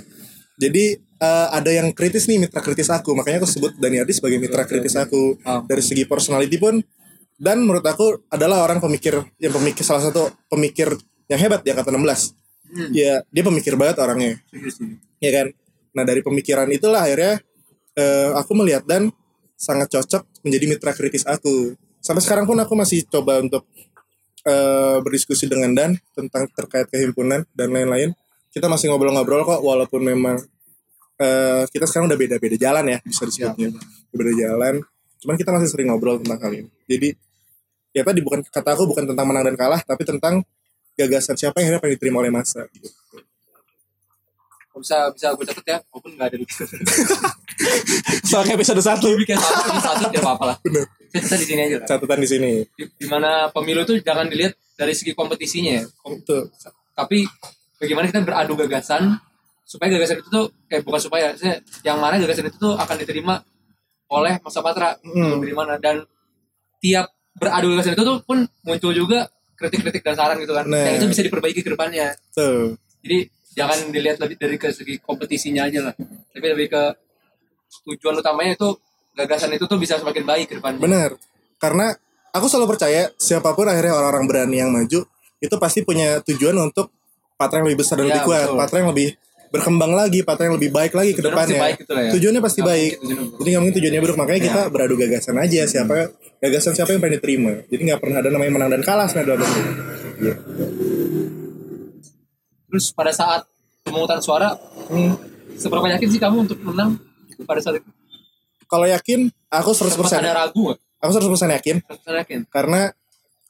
[0.56, 3.14] Jadi eh, ada yang kritis nih mitra kritis aku.
[3.14, 5.38] Makanya aku sebut Dani Ardi sebagai mitra kritis aku.
[5.68, 6.82] Dari segi personality pun.
[7.36, 10.88] Dan menurut aku adalah orang pemikir yang pemikir salah satu pemikir
[11.28, 12.32] yang hebat di angkatan 16
[12.66, 12.90] Hmm.
[12.90, 14.42] ya dia pemikir banget orangnya.
[15.22, 15.46] Ya kan?
[15.94, 17.38] Nah dari pemikiran itulah akhirnya
[17.96, 19.10] eh, aku melihat dan
[19.56, 21.74] sangat cocok menjadi mitra kritis aku.
[22.04, 23.64] Sampai sekarang pun aku masih coba untuk
[24.44, 28.12] eh, berdiskusi dengan Dan tentang terkait kehimpunan dan lain-lain.
[28.52, 30.36] Kita masih ngobrol-ngobrol kok walaupun memang
[31.18, 33.72] eh, kita sekarang udah beda-beda jalan ya bisa disebutnya
[34.12, 34.74] beda jalan.
[35.16, 36.70] Cuman kita masih sering ngobrol tentang hal ini.
[36.84, 37.08] Jadi
[37.96, 40.44] ya tadi bukan kata aku bukan tentang menang dan kalah tapi tentang
[41.00, 42.92] gagasan siapa yang akhirnya diterima oleh masa gitu.
[44.76, 46.44] bisa bisa gue catat ya walaupun nggak ada di
[48.22, 49.08] soalnya episode satu.
[49.16, 50.56] Bikin satu bikin satu tidak apa-apa lah.
[50.62, 50.84] Bener.
[51.06, 51.86] saya catat di sini aja lah.
[51.88, 52.50] Catatan di sini.
[52.76, 55.82] Di, di mana pemilu itu jangan dilihat dari segi kompetisinya ya.
[55.86, 56.50] Itu
[56.96, 57.24] tapi
[57.76, 59.16] bagaimana kita beradu gagasan
[59.66, 63.40] supaya gagasan itu tuh eh bukan supaya saya yang mana gagasan itu tuh akan diterima
[64.06, 65.42] oleh masa patra Hmm.
[65.42, 66.06] dari mana dan
[66.80, 70.68] tiap beradu gagasan itu tuh pun muncul juga kritik-kritik dan saran gitu kan.
[70.68, 70.84] Nah.
[70.84, 72.12] yang itu bisa diperbaiki ke depannya.
[72.32, 73.18] Tuh jadi
[73.56, 75.94] jangan dilihat lebih dari ke segi kompetisinya aja lah.
[76.34, 76.82] Tapi lebih ke
[77.84, 78.68] tujuan utamanya itu
[79.12, 81.10] gagasan itu tuh bisa semakin baik ke depannya benar
[81.56, 81.92] karena
[82.30, 85.04] aku selalu percaya siapa pun akhirnya orang-orang berani yang maju
[85.36, 86.88] itu pasti punya tujuan untuk
[87.34, 88.58] patra yang lebih besar dan Ya, lebih kuat betul.
[88.58, 89.08] patra yang lebih
[89.46, 92.10] berkembang lagi patra yang lebih baik lagi ke depannya baik gitu ya.
[92.10, 95.36] tujuannya pasti Nggak baik mungkin tujuannya jadi nggak mungkin tujuannya buruk makanya kita beradu gagasan
[95.36, 95.94] aja siapa
[96.36, 99.50] gagasan siapa yang pengen diterima jadi nggak pernah ada namanya menang dan kalah sebenarnya dalam.
[100.16, 100.32] Gitu.
[102.66, 103.46] terus pada saat
[103.80, 104.50] pemungutan suara
[104.86, 105.14] Hmm.
[105.54, 106.94] seberapa yakin sih kamu untuk menang
[107.44, 107.90] pada saat itu
[108.70, 110.72] kalau yakin aku 100% sempat ada ragu
[111.02, 112.94] aku 100% yakin 100% yakin karena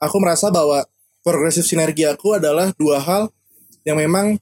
[0.03, 0.83] aku merasa bahwa
[1.27, 3.35] progresif sinergi aku adalah dua hal
[3.83, 4.39] yang memang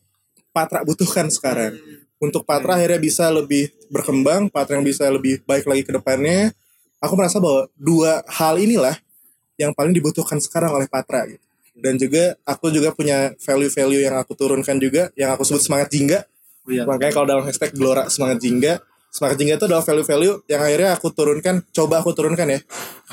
[0.55, 1.75] Patra butuhkan sekarang.
[2.23, 6.55] Untuk Patra akhirnya bisa lebih berkembang, Patra yang bisa lebih baik lagi ke depannya.
[7.03, 8.95] Aku merasa bahwa dua hal inilah
[9.59, 11.27] yang paling dibutuhkan sekarang oleh Patra.
[11.27, 11.43] gitu.
[11.75, 16.23] Dan juga aku juga punya value-value yang aku turunkan juga, yang aku sebut semangat jingga.
[16.65, 16.87] oh, iya.
[16.87, 18.79] Makanya kalau dalam hashtag Gelora semangat jingga,
[19.15, 22.59] semangat jingga itu adalah value-value yang akhirnya aku turunkan, coba aku turunkan ya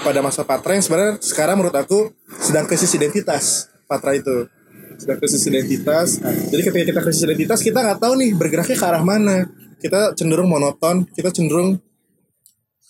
[0.02, 2.10] pada masa Patra yang sebenarnya sekarang menurut aku
[2.42, 4.50] sedang krisis identitas Patra itu
[4.98, 6.18] sedang krisis identitas.
[6.22, 9.46] Jadi ketika kita krisis identitas kita nggak tahu nih bergeraknya ke arah mana.
[9.82, 11.82] Kita cenderung monoton, kita cenderung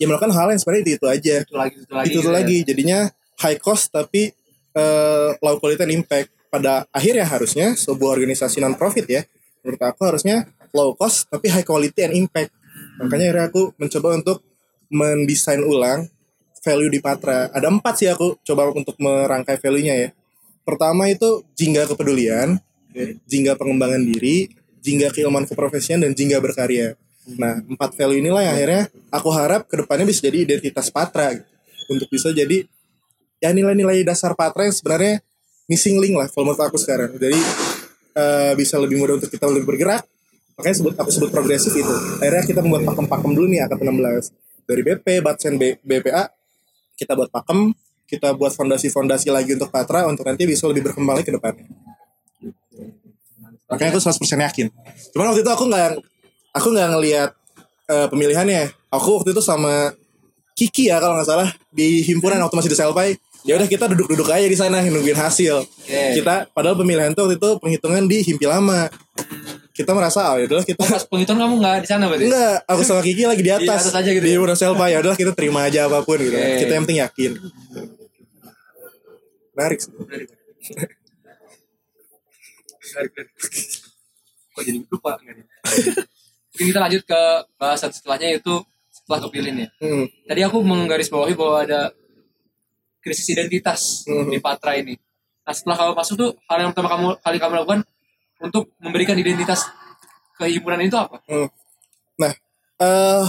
[0.00, 2.34] ya melakukan hal yang sebenarnya itu itu aja itu lagi itu lagi itu gitu ya.
[2.34, 2.98] lagi jadinya
[3.38, 4.34] high cost tapi
[4.74, 9.22] eh, low quality and impact pada akhirnya harusnya sebuah organisasi non profit ya
[9.62, 12.50] menurut aku harusnya low cost tapi high quality and impact
[13.00, 14.38] makanya akhirnya aku mencoba untuk
[14.92, 16.10] mendesain ulang
[16.62, 17.50] value di Patra.
[17.50, 20.08] Ada empat sih aku coba untuk merangkai value-nya ya.
[20.62, 22.60] Pertama itu jingga kepedulian
[23.24, 24.52] jingga pengembangan diri
[24.82, 26.98] jingga keilmuan keprofesian dan jingga berkarya.
[27.38, 28.82] Nah empat value inilah yang akhirnya
[29.14, 31.32] aku harap ke depannya bisa jadi identitas Patra.
[31.86, 32.66] Untuk bisa jadi
[33.42, 35.22] ya nilai-nilai dasar Patra yang sebenarnya
[35.70, 37.14] missing link lah kalau menurut aku sekarang.
[37.14, 37.38] Jadi
[38.18, 40.02] eh, bisa lebih mudah untuk kita lebih bergerak
[40.58, 41.94] makanya sebut aku sebut progresif itu.
[42.20, 46.30] Akhirnya kita membuat pakem-pakem dulu nih angkatan 16 dari BP Batsen B- BPA
[46.96, 47.74] kita buat pakem
[48.06, 51.64] kita buat fondasi-fondasi lagi untuk Patra untuk nanti bisa lebih berkembang lagi ke depannya.
[53.72, 54.66] Makanya aku 100% yakin.
[55.16, 55.90] Cuman waktu itu aku nggak
[56.52, 57.30] aku nggak ngelihat
[57.88, 58.62] eh, pemilihannya.
[58.92, 59.96] Aku waktu itu sama
[60.52, 63.16] Kiki ya kalau nggak salah di himpunan waktu masih di Selpai.
[63.42, 65.64] Ya udah kita duduk-duduk aja di sana nungguin hasil.
[65.64, 66.20] Oke.
[66.20, 68.86] kita padahal pemilihan tuh waktu itu penghitungan di himpi lama
[69.72, 72.56] kita merasa oh ya udahlah kita Oh, pas penghitungan kamu nggak di sana berarti enggak
[72.64, 74.34] aku sama Kiki lagi di atas, Di atas aja gitu di ya?
[74.36, 76.60] himpunan Selpai ya udahlah kita terima aja apa pun gitu Oke.
[76.60, 77.30] kita yang penting yakin
[79.52, 79.92] menarik sih.
[79.92, 80.28] Menarik.
[84.52, 85.46] Kok jadi lupa nggak nih?
[86.52, 87.20] mungkin kita lanjut ke
[87.56, 90.04] bahasan setelahnya yaitu setelah kepilih ya Hmm.
[90.22, 91.80] tadi aku menggarisbawahi bahwa ada
[93.00, 94.28] krisis identitas Mhm.
[94.28, 95.00] di Patra ini.
[95.42, 97.80] Nah setelah kamu masuk tuh hal yang pertama kamu kali kamu lakukan
[98.42, 99.70] untuk memberikan identitas
[100.36, 101.22] ke himpunan itu apa?
[101.30, 101.48] Hmm.
[102.18, 102.32] Nah,
[102.82, 103.26] eh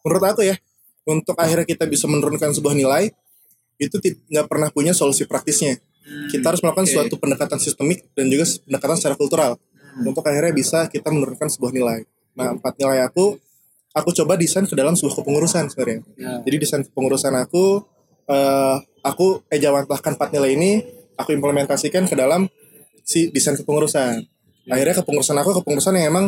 [0.00, 0.56] menurut aku ya,
[1.04, 3.12] untuk akhirnya kita bisa menurunkan sebuah nilai,
[3.76, 5.76] itu ti- nggak pernah punya solusi praktisnya.
[6.32, 6.92] Kita harus melakukan oke.
[6.96, 9.52] suatu pendekatan sistemik dan juga pendekatan secara kultural
[10.00, 12.08] untuk akhirnya bisa kita menurunkan sebuah nilai.
[12.34, 13.36] Nah, empat nilai aku,
[13.92, 16.00] aku coba desain ke dalam sebuah kepengurusan sebenarnya.
[16.16, 16.32] Ya.
[16.46, 17.84] Jadi desain kepengurusan aku,
[18.30, 20.70] eh aku ejawantahkan empat nilai ini,
[21.20, 22.48] aku implementasikan ke dalam
[23.10, 24.22] si desain kepengurusan.
[24.70, 26.26] Akhirnya kepengurusan aku kepengurusan yang emang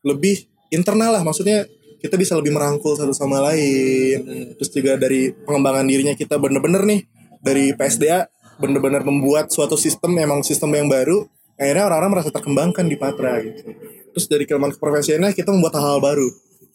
[0.00, 1.68] lebih internal lah, maksudnya
[2.00, 4.56] kita bisa lebih merangkul satu sama lain.
[4.56, 7.00] Terus juga dari pengembangan dirinya kita bener-bener nih
[7.44, 11.28] dari PSDA bener-bener membuat suatu sistem emang sistem yang baru.
[11.60, 13.76] Akhirnya orang-orang merasa terkembangkan di Patra gitu.
[14.16, 16.28] Terus dari kelemahan keprofesiannya kita membuat hal-hal baru.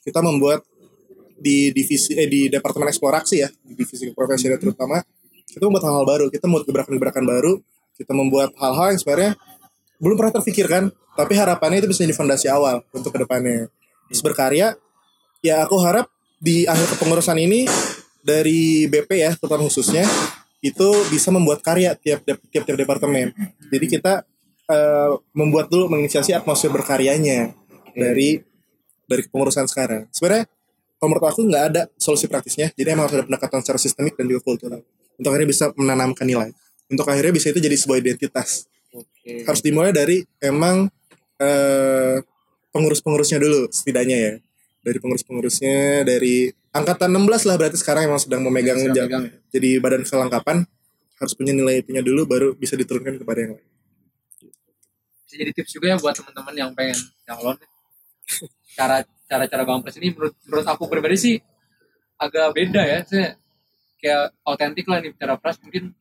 [0.06, 0.64] Kita membuat
[1.38, 4.98] di divisi eh di departemen eksplorasi ya di divisi keprofesianan terutama
[5.46, 7.54] kita membuat hal-hal baru kita membuat gebrakan-gebrakan baru
[7.98, 9.32] kita membuat hal-hal yang sebenarnya
[9.98, 13.74] belum pernah terpikirkan tapi harapannya itu bisa jadi fondasi awal untuk ke depannya.
[14.08, 14.78] Terus berkarya
[15.42, 16.06] ya aku harap
[16.38, 17.66] di akhir kepengurusan ini
[18.22, 20.06] dari BP ya terutama khususnya
[20.62, 23.34] itu bisa membuat karya tiap tiap tiap departemen.
[23.74, 24.22] Jadi kita
[24.70, 27.58] eh, membuat dulu menginisiasi atmosfer berkaryanya
[27.98, 28.38] dari
[29.10, 30.06] dari kepengurusan sekarang.
[30.14, 30.46] Sebenarnya
[31.02, 32.70] kalau menurut aku nggak ada solusi praktisnya.
[32.78, 34.86] Jadi emang harus ada pendekatan secara sistemik dan juga kultural
[35.18, 36.54] untuk akhirnya bisa menanamkan nilai
[36.88, 39.44] untuk akhirnya bisa itu jadi sebuah identitas Oke.
[39.44, 40.88] harus dimulai dari emang
[41.38, 42.18] eh,
[42.70, 44.34] pengurus-pengurusnya dulu setidaknya ya
[44.82, 49.32] dari pengurus-pengurusnya dari angkatan 16 lah berarti sekarang emang sedang memegang Sedang ja- megang ya.
[49.52, 50.58] jadi badan kelengkapan
[51.18, 53.68] harus punya nilai itunya dulu baru bisa diturunkan kepada yang lain
[55.28, 56.96] Bisa jadi tips juga ya buat teman-teman yang pengen
[57.28, 57.60] calon.
[58.80, 61.36] Cara cara cara bang pres ini menurut menurut aku pribadi sih
[62.16, 63.04] agak beda ya.
[63.04, 63.36] Saya
[64.00, 65.92] kayak autentik lah nih cara pres mungkin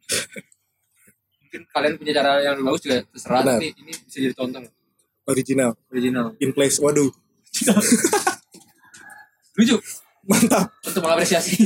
[1.57, 3.41] mungkin kalian punya cara yang lebih bagus juga terserah.
[3.41, 3.57] Benar.
[3.57, 4.63] tapi ini bisa jadi tonton
[5.27, 5.71] original.
[5.89, 6.27] Original.
[6.37, 7.11] In place waduh.
[9.57, 9.77] Lucu.
[10.29, 10.69] Mantap.
[10.85, 11.57] Untuk mengapresiasi.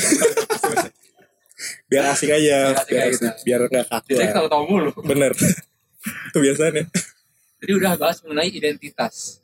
[1.91, 4.35] Biar asik aja Biar asik biar, asik, biar nggak kaku saya lah.
[4.39, 4.91] tahu-tahu mulu.
[5.03, 5.35] Bener.
[6.33, 6.85] Kebiasaannya
[7.61, 9.43] Jadi udah bahas mengenai identitas.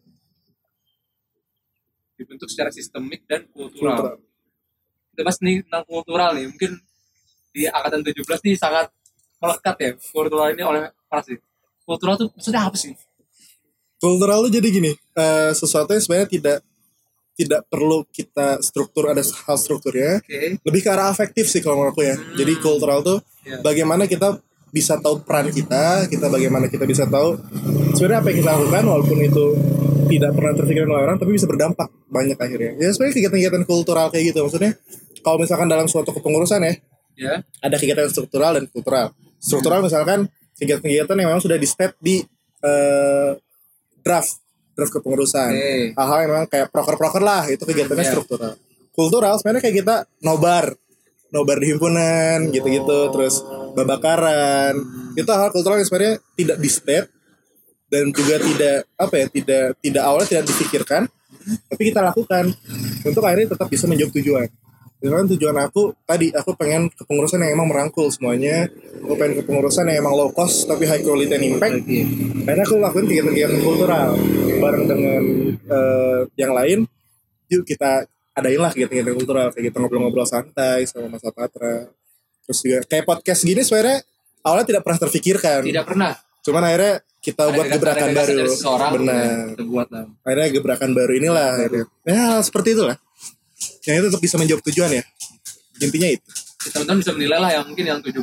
[2.17, 4.17] Dibentuk secara sistemik dan kultural.
[5.13, 6.49] Kita bahas nih tentang kultural nih.
[6.49, 6.81] Mungkin
[7.53, 8.89] di angkatan 17 nih sangat
[9.47, 11.39] melekat ya kultural ini oleh Pras sih.
[11.87, 12.93] Kultural tuh maksudnya apa sih?
[13.97, 16.59] kultural tuh jadi gini eh, sesuatu yang sebenarnya tidak
[17.33, 20.61] tidak perlu kita struktur ada hal strukturnya Oke.
[20.61, 23.63] lebih ke arah afektif sih kalau menurut aku ya jadi kultural tuh Iya.
[23.63, 24.37] bagaimana kita
[24.69, 27.39] bisa tahu peran kita kita bagaimana kita bisa tahu
[27.95, 29.45] sebenarnya apa yang kita lakukan walaupun itu
[30.11, 34.35] tidak pernah terpikirkan oleh orang tapi bisa berdampak banyak akhirnya ya sebenarnya kegiatan-kegiatan kultural kayak
[34.35, 34.77] gitu maksudnya
[35.23, 36.75] kalau misalkan dalam suatu kepengurusan ya
[37.17, 37.41] Ya.
[37.65, 39.09] ada kegiatan struktural dan kultural.
[39.39, 42.21] Struktural misalkan kegiatan-kegiatan yang memang sudah di step di
[42.61, 43.31] eh,
[44.01, 44.41] draft
[44.73, 45.51] draft kepengurusan.
[45.97, 48.13] Hal-hal yang memang kayak proker-proker lah itu kegiatannya Iya.
[48.13, 48.53] struktural.
[48.93, 50.73] Kultural sebenarnya kayak kita nobar,
[51.33, 53.45] nobar di himpunan gitu-gitu, terus
[53.77, 54.77] babakaran.
[55.17, 57.05] Itu hal kultural yang sebenarnya tidak di step
[57.87, 61.03] dan juga tidak apa ya tidak tidak awalnya tidak dipikirkan
[61.71, 62.51] tapi kita lakukan
[63.07, 64.49] untuk akhirnya tetap bisa menjawab tujuan
[64.97, 68.65] Misalkan tujuan aku tadi aku pengen kepengurusan yang emang merangkul semuanya.
[69.05, 71.85] Aku pengen kepengurusan yang emang low cost tapi high quality and impact.
[72.43, 74.17] Karena aku lakuin kegiatan-kegiatan kultural.
[74.57, 75.23] Bareng dengan
[75.69, 76.79] eh, yang lain
[77.47, 79.47] yuk kita adain lah kegiatan-kegiatan kultural.
[79.53, 81.93] Kayak kita ngobrol-ngobrol santai sama Mas Patra
[82.47, 84.07] terus juga kayak podcast gini sebenarnya
[84.41, 85.61] awalnya tidak pernah terfikirkan.
[85.61, 86.13] Tidak pernah.
[86.41, 88.95] cuman akhirnya kita buat Ada gebrakan gagasan baru.
[88.95, 89.19] benar.
[89.19, 90.05] ya, Kita buat lah.
[90.23, 91.85] akhirnya gebrakan baru inilah akhirnya.
[92.07, 92.97] ya seperti itulah
[93.87, 95.03] yang itu tetap bisa menjawab tujuan ya.
[95.79, 96.27] Intinya itu.
[96.67, 98.19] Ya, Teman-teman bisa menilai lah yang mungkin yang 17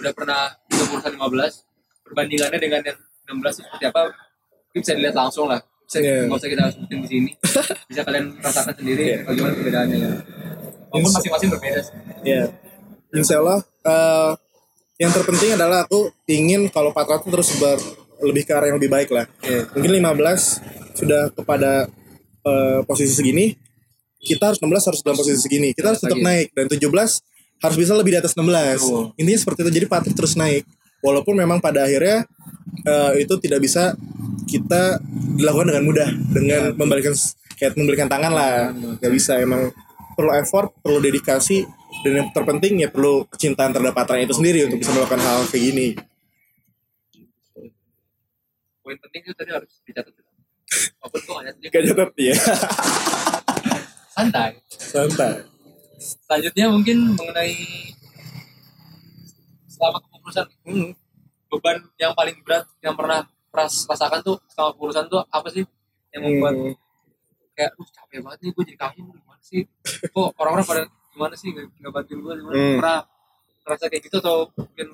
[0.00, 2.98] udah pernah di kepengurusan 15 perbandingannya dengan yang
[3.28, 5.60] 16 itu seperti apa mungkin bisa dilihat langsung lah.
[5.84, 6.16] Bisa Iya.
[6.26, 7.30] nggak usah kita sebutin di sini.
[7.90, 9.18] Bisa kalian rasakan sendiri Iya.
[9.26, 10.12] bagaimana perbedaannya ya.
[10.90, 11.94] Walaupun masing-masing berbeda sih.
[12.24, 12.42] Ya
[13.10, 14.32] insya Allah eh,
[14.96, 17.74] yang terpenting adalah aku ingin kalau Patra itu terus ber,
[18.22, 19.26] lebih ke arah yang lebih baik lah.
[19.42, 19.66] Iya.
[19.74, 20.62] mungkin 15
[20.94, 21.90] sudah kepada
[22.46, 23.52] eh, posisi segini
[24.20, 25.72] kita harus 16 harus dalam posisi segini.
[25.72, 26.52] Kita harus tetap naik.
[26.52, 26.84] Dan 17
[27.60, 29.04] harus bisa lebih di atas 16 Betul.
[29.16, 29.70] intinya seperti itu.
[29.80, 30.64] Jadi Patrick terus naik.
[31.00, 32.28] Walaupun memang pada akhirnya
[32.84, 33.96] eh, itu tidak bisa
[34.44, 35.00] kita
[35.40, 36.08] dilakukan dengan mudah.
[36.12, 37.16] Dengan membalikan
[37.56, 38.52] kayak membalikan tangan lah.
[39.00, 39.40] Nggak bisa.
[39.40, 39.72] Emang
[40.12, 41.64] perlu effort perlu dedikasi.
[42.04, 45.64] Dan yang terpenting ya perlu kecintaan terhadap Patra itu sendiri untuk bisa melakukan hal kayak
[45.74, 45.88] gini.
[48.80, 50.14] Poin penting itu tadi harus dicatat
[51.02, 52.34] walaupun kok hanya sedikit gak catat ya
[54.10, 54.50] santai.
[54.68, 55.46] Santai.
[56.00, 57.54] Selanjutnya mungkin mengenai
[59.70, 60.46] selama kepengurusan.
[60.66, 60.90] Hmm.
[61.50, 65.66] beban yang paling berat yang pernah Pras rasakan tuh selama kepengurusan tuh apa sih
[66.14, 66.74] yang membuat Hmm.
[67.58, 69.66] kayak uh capek banget nih gue jadi kahim gimana sih?
[70.14, 71.50] Kok orang-orang pada gimana sih?
[71.50, 72.54] Nggak nggak bantuin gue gimana?
[72.54, 72.76] Hmm.
[72.78, 72.98] pernah
[73.66, 74.86] ngerasa kayak gitu atau mungkin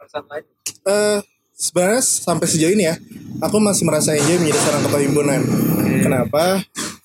[0.00, 0.44] perasaan lain?
[0.88, 1.18] Eh
[1.52, 2.96] sebenarnya sampai sejauh ini ya
[3.44, 5.40] aku masih merasa enjoy menjadi seorang ketua himpunan.
[6.00, 6.42] Kenapa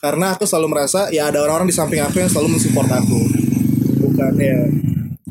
[0.04, 3.20] karena aku selalu merasa ya ada orang-orang di samping aku yang selalu mensupport aku.
[4.04, 4.60] Bukan ya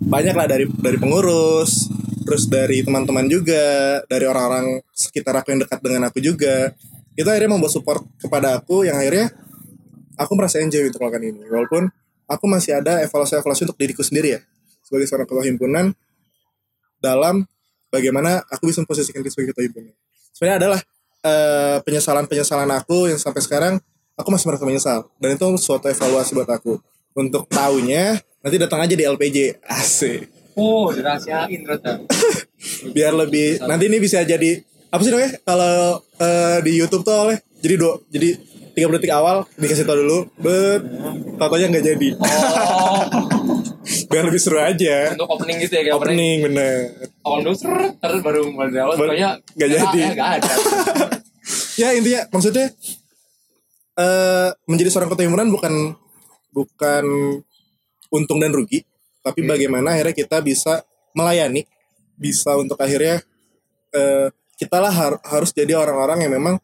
[0.01, 1.93] banyak lah dari dari pengurus
[2.25, 6.73] terus dari teman-teman juga dari orang-orang sekitar aku yang dekat dengan aku juga.
[7.13, 9.29] Itu akhirnya membuat support kepada aku yang akhirnya
[10.17, 11.45] aku merasa enjoy untuk melakukan ini.
[11.53, 11.93] Walaupun
[12.25, 14.43] aku masih ada evaluasi-evaluasi untuk diriku sendiri ya
[14.81, 15.93] sebagai seorang ketua himpunan
[16.97, 17.45] dalam
[17.93, 19.93] bagaimana aku bisa memposisikan diri sebagai ketua himpunan.
[20.33, 20.81] Sebenarnya adalah
[21.29, 23.77] eh, penyesalan-penyesalan aku yang sampai sekarang
[24.16, 24.98] aku masih merasa menyesal.
[25.18, 26.79] Dan itu suatu evaluasi buat aku.
[27.12, 29.62] Untuk tahunya nanti datang aja di LPJ.
[29.68, 30.29] Asik.
[30.53, 32.05] oh dirahasiain ternyata.
[32.96, 34.61] Biar lebih nanti ini bisa jadi
[34.92, 35.40] apa sih namanya?
[35.40, 38.37] Kalau eh, di YouTube tuh oleh jadi do jadi
[38.72, 40.85] tiga detik awal dikasih tau dulu bet
[41.40, 42.09] tatonya nggak jadi.
[42.20, 43.05] Oh.
[44.12, 45.16] Biar lebih seru aja.
[45.16, 46.16] Untuk opening gitu ya kayak opening.
[46.20, 46.72] Opening bener.
[47.25, 47.57] Awal dulu
[47.96, 50.01] terus baru mulai awal pokoknya nggak jadi.
[50.16, 50.53] nggak ada.
[51.72, 52.70] Ya intinya maksudnya
[53.93, 55.75] eh menjadi seorang ketua himpunan bukan
[56.53, 57.05] bukan
[58.13, 58.85] untung dan rugi,
[59.25, 60.85] tapi bagaimana akhirnya kita bisa
[61.17, 61.65] melayani,
[62.17, 63.21] bisa untuk akhirnya
[63.93, 66.57] eh kita lah har- harus jadi orang-orang yang memang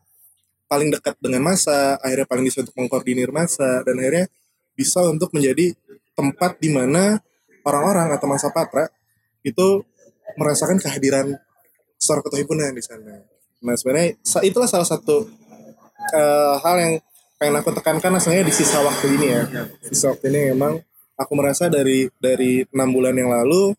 [0.68, 4.28] paling dekat dengan masa, akhirnya paling bisa untuk mengkoordinir masa dan akhirnya
[4.76, 5.72] bisa untuk menjadi
[6.12, 7.18] tempat di mana
[7.64, 8.86] orang-orang atau masa patra
[9.42, 9.82] itu
[10.36, 11.34] merasakan kehadiran
[11.98, 13.24] seorang ketua himpunan di sana.
[13.64, 15.26] Nah sebenarnya itulah salah satu
[16.14, 16.94] eh, hal yang
[17.38, 19.42] pengen aku tekankan asalnya di sisa waktu ini ya.
[19.86, 20.82] Sisa waktu ini memang
[21.14, 23.72] aku merasa dari dari enam bulan yang lalu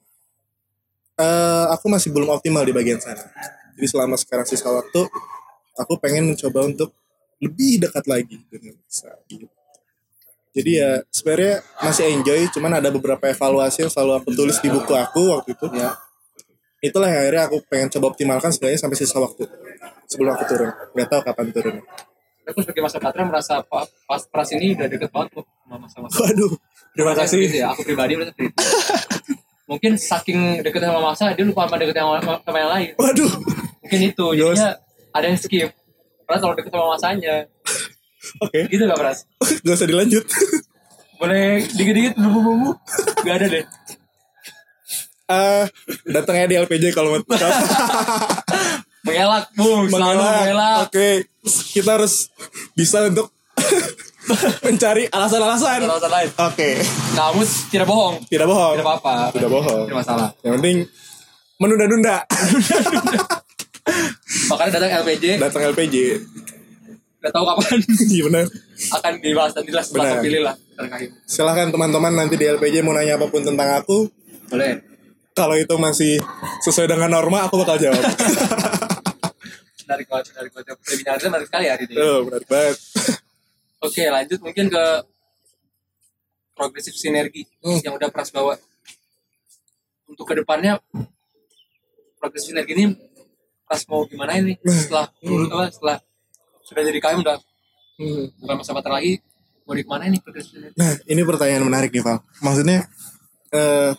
[1.20, 3.28] eh aku masih belum optimal di bagian sana.
[3.76, 5.08] Jadi selama sekarang sisa waktu,
[5.76, 6.96] aku pengen mencoba untuk
[7.40, 9.16] lebih dekat lagi dengan masa.
[9.28, 9.48] Gitu.
[10.52, 14.92] Jadi ya sebenarnya masih enjoy, cuman ada beberapa evaluasi yang selalu aku tulis di buku
[14.92, 15.68] aku waktu itu.
[15.76, 15.96] Ya.
[16.80, 19.48] Itulah yang akhirnya aku pengen coba optimalkan sebenarnya sampai sisa waktu
[20.08, 20.72] sebelum aku turun.
[20.96, 21.76] Gak tahu kapan turun.
[22.50, 26.16] Aku sebagai masa patra merasa pa- pas pras ini udah deket banget kok sama masa-masa.
[26.20, 26.52] Waduh,
[26.92, 27.44] terima Gitu kasih.
[27.54, 28.58] ya, aku pribadi merasa seperti itu.
[29.70, 32.90] Mungkin saking deket sama masa dia lupa sama deket sama, sama yang lain.
[32.96, 33.32] Waduh,
[33.80, 34.70] Mungkin itu jadinya
[35.12, 35.70] ada yang skip.
[36.24, 37.36] Karena kalau deket sama masanya.
[38.40, 39.20] oke, Gitu gak Pras?
[39.64, 40.26] gak usah dilanjut.
[41.16, 42.72] Boleh dikit-dikit bumbu-bumbu?
[43.26, 43.66] Gak ada deh.
[45.30, 45.66] Eh,
[46.08, 47.22] datang aja di LPJ kalau mau.
[49.00, 49.88] Mengelak, Bung.
[49.88, 50.78] Selalu mengelak.
[50.86, 51.10] Oke,
[51.72, 52.28] kita harus
[52.74, 53.30] bisa untuk
[54.66, 55.80] mencari alasan-alasan.
[55.84, 56.30] Alasan lain.
[56.38, 56.70] Oke,
[57.16, 58.16] Kamu tidak bohong.
[58.28, 58.74] tidak bohong.
[58.76, 59.14] Tidak apa-apa.
[59.32, 59.84] Tidak bohong.
[59.88, 60.30] Tidak masalah.
[60.42, 60.78] Yang penting
[61.58, 62.18] menunda-nunda.
[64.50, 65.24] Makanya datang LPJ.
[65.40, 65.96] datang LPJ.
[67.20, 67.80] Gak tahu kapan
[68.16, 68.46] Iya benar.
[68.96, 70.56] akan dibahas nanti lah setelah terpilih lah.
[70.56, 71.10] Terkait.
[71.28, 74.08] Silahkan teman-teman nanti di LPJ mau nanya apa pun tentang aku.
[74.48, 74.80] Boleh.
[75.36, 76.20] Kalau itu masih
[76.62, 78.00] sesuai dengan norma, aku bakal jawab.
[79.90, 80.78] Menarik banget, menarik banget.
[80.86, 81.96] Webinar menarik sekali hari ini.
[81.98, 82.78] oh, benar banget.
[83.90, 84.86] Oke, lanjut mungkin ke
[86.54, 87.82] progresif sinergi Hmm.
[87.82, 88.54] yang udah Pras bawa.
[90.06, 90.78] Untuk ke depannya
[92.22, 92.86] progresif sinergi ini
[93.66, 95.98] Pras mau gimana ini setelah lulus apa setelah
[96.62, 97.38] sudah jadi KM udah
[97.98, 98.30] Hmm.
[98.40, 99.20] bukan masa patar lagi
[99.66, 100.78] mau di ke mana ini progresif sinergi?
[100.78, 102.22] Nah, ini pertanyaan menarik nih, Val.
[102.40, 102.86] Maksudnya,
[103.50, 103.92] eh,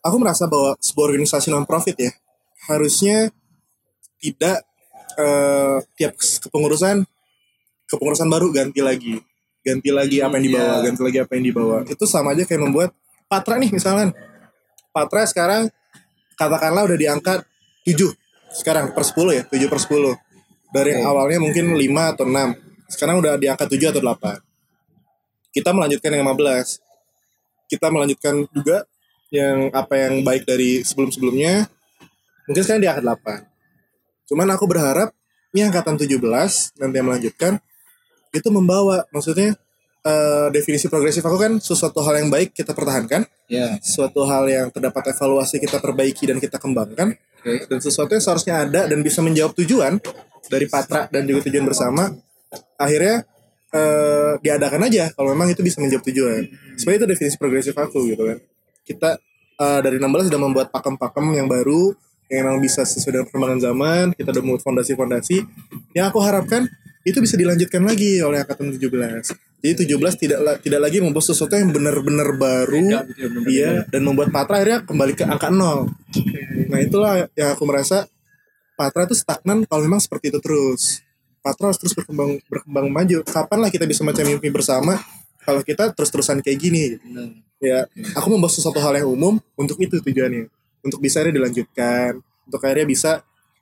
[0.00, 2.12] aku merasa bahwa sebuah organisasi non profit ya
[2.66, 3.30] harusnya
[4.24, 4.64] tidak
[5.20, 7.04] eh, tiap kepengurusan
[7.84, 9.20] kepengurusan baru ganti lagi,
[9.60, 10.84] ganti lagi apa yang dibawa, Iya.
[10.88, 11.76] ganti lagi apa yang dibawa.
[11.84, 12.90] Itu sama aja kayak membuat
[13.28, 14.16] Patra nih misalkan.
[14.90, 15.68] Patra sekarang
[16.34, 17.44] katakanlah udah diangkat
[17.84, 18.10] 7
[18.50, 20.16] sekarang per 10 ya, 7 per 10.
[20.74, 21.04] Dari Oke.
[21.04, 22.56] awalnya mungkin 5 atau 6.
[22.90, 24.40] Sekarang udah diangkat 7 atau 8
[25.54, 26.82] kita melanjutkan yang 15
[27.70, 28.82] kita melanjutkan juga
[29.30, 31.70] yang apa yang baik dari sebelum-sebelumnya
[32.50, 33.53] mungkin sekarang di angkat 8
[34.24, 35.12] cuman aku berharap
[35.52, 36.18] ini angkatan 17
[36.80, 37.52] nanti yang melanjutkan
[38.30, 39.54] itu membawa maksudnya
[40.02, 43.76] eh, definisi progresif aku kan sesuatu hal yang baik kita pertahankan Ya.
[43.84, 47.12] suatu hal yang terdapat evaluasi kita perbaiki dan kita kembangkan
[47.44, 47.68] Oke.
[47.68, 50.00] dan sesuatu yang seharusnya ada dan bisa menjawab tujuan
[50.48, 52.08] dari patra dan juga tujuan bersama
[52.80, 53.28] akhirnya
[53.68, 56.42] eh, diadakan aja kalau memang itu bisa menjawab tujuan
[56.80, 58.38] sebenarnya itu definisi progresif aku gitu kan
[58.80, 59.10] kita
[59.60, 61.92] eh, dari 16 sudah membuat pakem-pakem yang baru
[62.32, 65.36] yang memang bisa sesuai dengan perkembangan zaman kita udah membuat fondasi-fondasi
[65.92, 66.68] yang aku harapkan
[67.04, 71.72] itu bisa dilanjutkan lagi oleh angkatan 17 jadi 17 tidak tidak lagi membuat sesuatu yang
[71.72, 75.88] benar-benar baru gitu ya, iya dan membuat Patra akhirnya kembali ke angka nol.
[76.68, 78.04] Nah itulah yang aku merasa
[78.76, 81.00] Patra itu stagnan kalau memang seperti itu terus.
[81.40, 83.24] Patra harus terus berkembang berkembang maju.
[83.24, 85.00] Kapan lah kita bisa macam mimpi bersama
[85.48, 87.00] kalau kita terus-terusan kayak gini?
[87.56, 90.44] Ya aku membawa sesuatu hal yang umum untuk itu tujuannya
[90.84, 93.12] untuk bisa akhirnya dilanjutkan untuk akhirnya bisa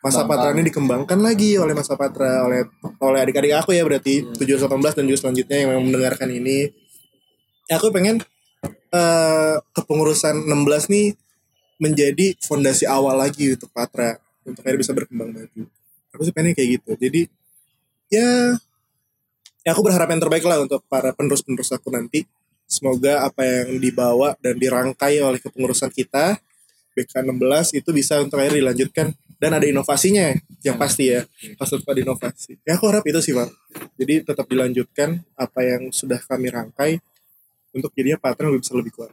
[0.03, 2.67] masa patra ini dikembangkan lagi oleh masa patra oleh
[2.99, 6.75] oleh adik-adik aku ya berarti 718 dan juga selanjutnya yang memang mendengarkan ini.
[7.71, 8.19] Ya aku pengen
[8.93, 11.15] eh kepengurusan 16 nih
[11.79, 15.63] menjadi fondasi awal lagi untuk patra untuk akhirnya bisa berkembang maju
[16.13, 16.91] aku sih pengen kayak gitu.
[17.01, 17.23] Jadi
[18.13, 18.55] ya
[19.65, 22.29] ya aku berharap yang terbaik lah untuk para penerus-penerus aku nanti.
[22.69, 26.41] Semoga apa yang dibawa dan dirangkai oleh kepengurusan kita
[26.93, 30.33] BK16 itu bisa untuk akhirnya dilanjutkan dan ada inovasinya
[30.63, 31.27] yang pasti ya
[31.59, 33.49] tetap ada inovasi ya aku harap itu sih pak
[33.99, 37.03] jadi tetap dilanjutkan apa yang sudah kami rangkai
[37.73, 39.13] untuk jadinya patron lebih bisa lebih kuat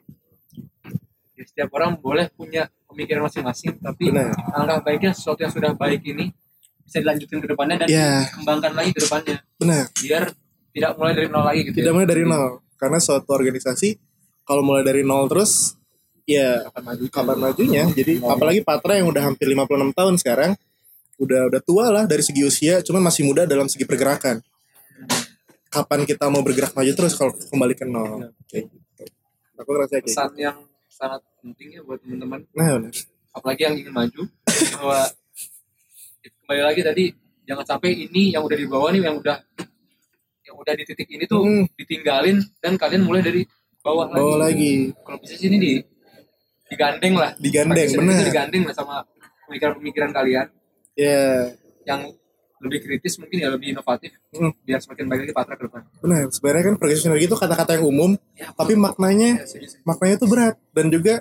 [1.40, 4.36] Ya, setiap orang boleh punya pemikiran masing-masing, tapi Benar.
[4.52, 6.36] alangkah baiknya sesuatu yang sudah baik ini
[6.84, 8.28] bisa dilanjutkan ke depannya dan Ya.
[8.28, 10.24] dikembangkan lagi ke depannya benar biar
[10.76, 11.76] tidak mulai dari nol lagi gitu.
[11.80, 11.96] tidak ya.
[11.96, 13.90] mulai dari nol karena suatu organisasi
[14.44, 15.79] kalau mulai dari nol terus
[16.30, 16.50] ya
[17.10, 17.84] kapan majunya.
[17.90, 20.52] Jadi apalagi Patra yang udah hampir 56 tahun sekarang
[21.20, 24.40] udah udah tua lah dari segi usia cuman masih muda dalam segi pergerakan.
[25.70, 28.26] Kapan kita mau bergerak maju terus kalau kembali ke nol?
[28.26, 28.30] Iya.
[28.50, 29.04] kayak gitu.
[29.60, 30.16] Aku ngerasa kayak gitu.
[30.16, 30.58] pesan yang
[30.90, 32.40] sangat penting ya buat teman-teman.
[32.58, 32.94] Nah benar.
[33.30, 34.22] Apalagi yang ingin maju
[34.74, 35.00] bahwa
[36.42, 37.04] kembali lagi tadi
[37.46, 39.38] jangan sampai ini yang udah di bawah nih yang udah
[40.50, 41.66] yang udah di titik ini tuh Hmm.
[41.78, 43.46] ditinggalin dan kalian mulai dari
[43.86, 44.18] bawah lagi.
[44.18, 44.74] bawa lagi.
[45.06, 45.72] Kalau bisa sini di
[46.70, 47.32] digandeng lah.
[47.36, 48.22] Digandeng, benar.
[48.24, 48.96] Digandeng lah sama
[49.46, 50.46] pemikiran-pemikiran kalian
[50.94, 51.50] ya
[51.84, 52.06] yang
[52.60, 54.52] lebih kritis mungkin ya lebih inovatif Hmm.
[54.62, 55.82] biar semakin baik lagi Patra ke depan.
[56.00, 59.88] benar sebenarnya kan progresif sinergi itu kata-kata yang umum Ya, tapi maknanya ya, setuju, setuju.
[59.88, 61.14] maknanya itu berat dan juga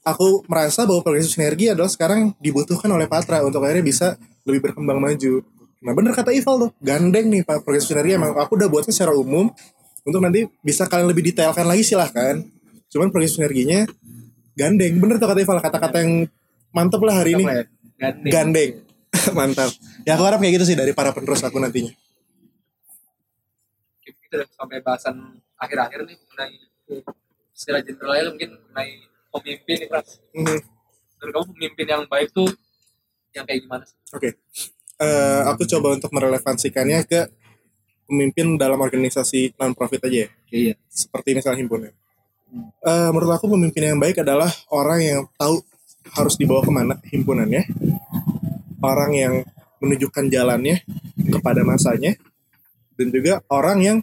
[0.00, 4.96] aku merasa bahwa progresif sinergi adalah sekarang dibutuhkan oleh Patra untuk akhirnya bisa lebih berkembang
[4.96, 5.42] maju.
[5.82, 9.12] Nah bener kata Ival tuh, gandeng nih Pak progresif sinergi emang aku udah buatnya secara
[9.12, 9.50] umum
[10.00, 12.38] untuk nanti bisa kalian lebih detailkan lagi silahkan.
[12.88, 13.84] Cuman progresif sinerginya
[14.54, 16.12] gandeng, bener tuh kata Ival kata-kata yang
[16.70, 17.44] mantep lah hari ini.
[17.46, 17.64] Apa ya?
[17.94, 18.32] Gandeng.
[18.32, 18.70] Gandeng,
[19.38, 19.70] mantap.
[20.02, 21.92] Ya aku harap kayak gitu sih dari para penerus aku nantinya.
[24.02, 25.16] Kita udah sampai bahasan
[25.58, 26.54] akhir-akhir nih mengenai
[27.54, 28.90] secara generalnya mungkin mengenai
[29.30, 30.18] pemimpin nih Pras.
[30.34, 30.58] Mhm.
[31.22, 32.50] Menurut kamu pemimpin yang baik tuh
[33.34, 33.96] yang kayak gimana sih?
[34.14, 34.38] Oke,
[34.94, 37.26] Eh, aku coba untuk merelevansikannya ke
[38.06, 40.28] pemimpin dalam organisasi non profit aja ya.
[40.54, 40.74] Iya.
[40.86, 41.90] seperti misalnya himpunan.
[42.84, 45.58] Eh, menurut aku pemimpin yang baik adalah orang yang tahu
[46.14, 47.66] harus dibawa ke mana himpunannya,
[48.78, 49.34] orang yang
[49.82, 50.84] menunjukkan jalannya
[51.34, 52.14] kepada masanya,
[52.94, 53.96] dan juga orang yang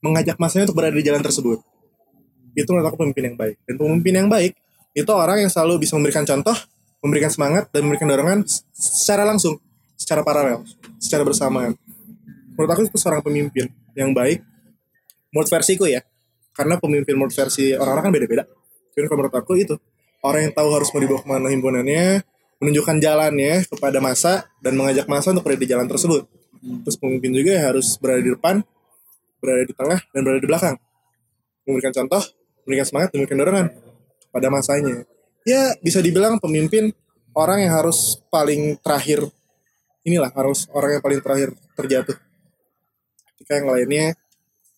[0.00, 1.60] mengajak masanya untuk berada di jalan tersebut.
[2.56, 3.56] Itu menurut aku pemimpin yang baik.
[3.68, 4.56] Dan pemimpin yang baik
[4.96, 6.56] itu orang yang selalu bisa memberikan contoh,
[7.04, 9.60] memberikan semangat, dan memberikan dorongan secara langsung,
[9.98, 10.64] secara paralel,
[10.96, 11.76] secara bersamaan.
[12.56, 14.42] Menurut aku itu seorang pemimpin yang baik.
[15.30, 16.00] Menurut versiku ya,
[16.58, 18.44] karena pemimpin menurut versi orang-orang kan beda-beda.
[18.98, 19.78] Jadi kalau menurut aku itu
[20.26, 22.26] orang yang tahu harus mau dibawa ke mana himpunannya,
[22.58, 26.26] menunjukkan jalannya kepada masa dan mengajak masa untuk berada di jalan tersebut.
[26.58, 28.66] Terus pemimpin juga harus berada di depan,
[29.38, 30.76] berada di tengah dan berada di belakang.
[31.62, 32.22] Memberikan contoh,
[32.66, 33.66] memberikan semangat, memberikan dorongan
[34.34, 35.06] pada masanya.
[35.46, 36.90] Ya bisa dibilang pemimpin
[37.38, 39.30] orang yang harus paling terakhir
[40.08, 42.16] inilah harus orang yang paling terakhir terjatuh.
[43.36, 44.06] Ketika yang lainnya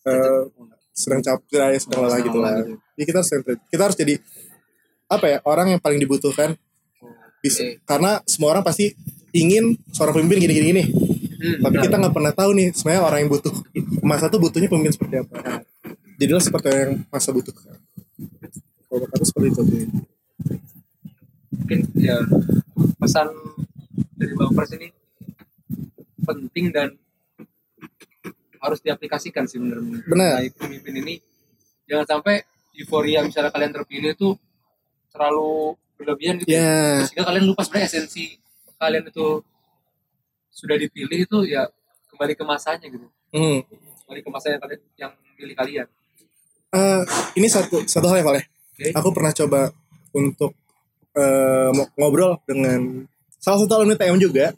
[0.04, 0.42] eh,
[1.00, 2.60] sedang capek ya sedang lelah gitu lah.
[2.94, 3.30] Jadi kita harus
[3.72, 4.14] kita harus jadi
[5.08, 6.54] apa ya orang yang paling dibutuhkan
[7.40, 7.80] bisa Oke.
[7.88, 8.92] karena semua orang pasti
[9.32, 10.84] ingin seorang pemimpin gini gini gini
[11.40, 11.84] Hmm, tapi benar.
[11.88, 13.54] kita nggak pernah tahu nih sebenarnya orang yang butuh
[14.04, 15.64] masa tuh butuhnya pemimpin seperti apa
[16.20, 17.80] jadilah seperti yang masa butuhkan
[18.92, 19.84] kalau aku seperti itu sih.
[21.48, 22.20] mungkin ya
[23.00, 23.32] pesan
[24.20, 24.92] dari Bang Pers ini
[26.20, 26.92] penting dan
[28.60, 30.32] harus diaplikasikan sih benar Benar.
[30.56, 31.14] pemimpin ini
[31.88, 32.44] jangan sampai
[32.76, 34.36] euforia misalnya kalian terpilih itu
[35.10, 38.36] terlalu berlebihan gitu ya sehingga kalian lupa sebenarnya esensi
[38.76, 39.26] kalian itu
[40.50, 41.66] sudah dipilih itu ya
[42.12, 43.58] kembali ke masanya gitu hmm.
[44.04, 45.88] kembali ke masa yang kalian yang milih kalian
[46.70, 47.02] Eh,
[47.34, 48.44] ini satu satu hal ya Val ya.
[48.46, 48.86] Oke.
[48.94, 49.74] aku pernah coba
[50.14, 50.54] untuk
[51.74, 53.02] mo- ngobrol dengan
[53.42, 54.54] salah satu alumni TM juga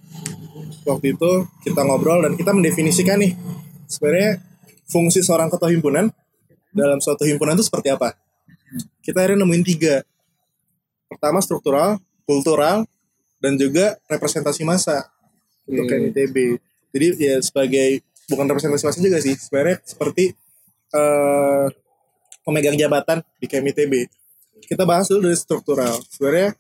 [0.85, 1.31] waktu itu
[1.65, 3.33] kita ngobrol dan kita mendefinisikan nih
[3.93, 4.41] sebenarnya
[4.89, 6.09] fungsi seorang ketua himpunan
[6.73, 8.17] dalam suatu himpunan itu seperti apa
[9.05, 10.01] kita akhirnya nemuin tiga
[11.13, 12.89] pertama struktural kultural
[13.37, 15.13] dan juga representasi masa
[15.69, 15.85] untuk.
[15.85, 16.57] KMITB
[16.97, 18.01] jadi ya sebagai
[18.33, 20.33] bukan representasi masa juga sih sebenarnya seperti
[20.97, 21.67] eh,
[22.43, 24.09] pemegang jabatan di KMITB
[24.63, 26.01] kita bahas dulu dari struktural.
[26.07, 26.55] Sebenarnya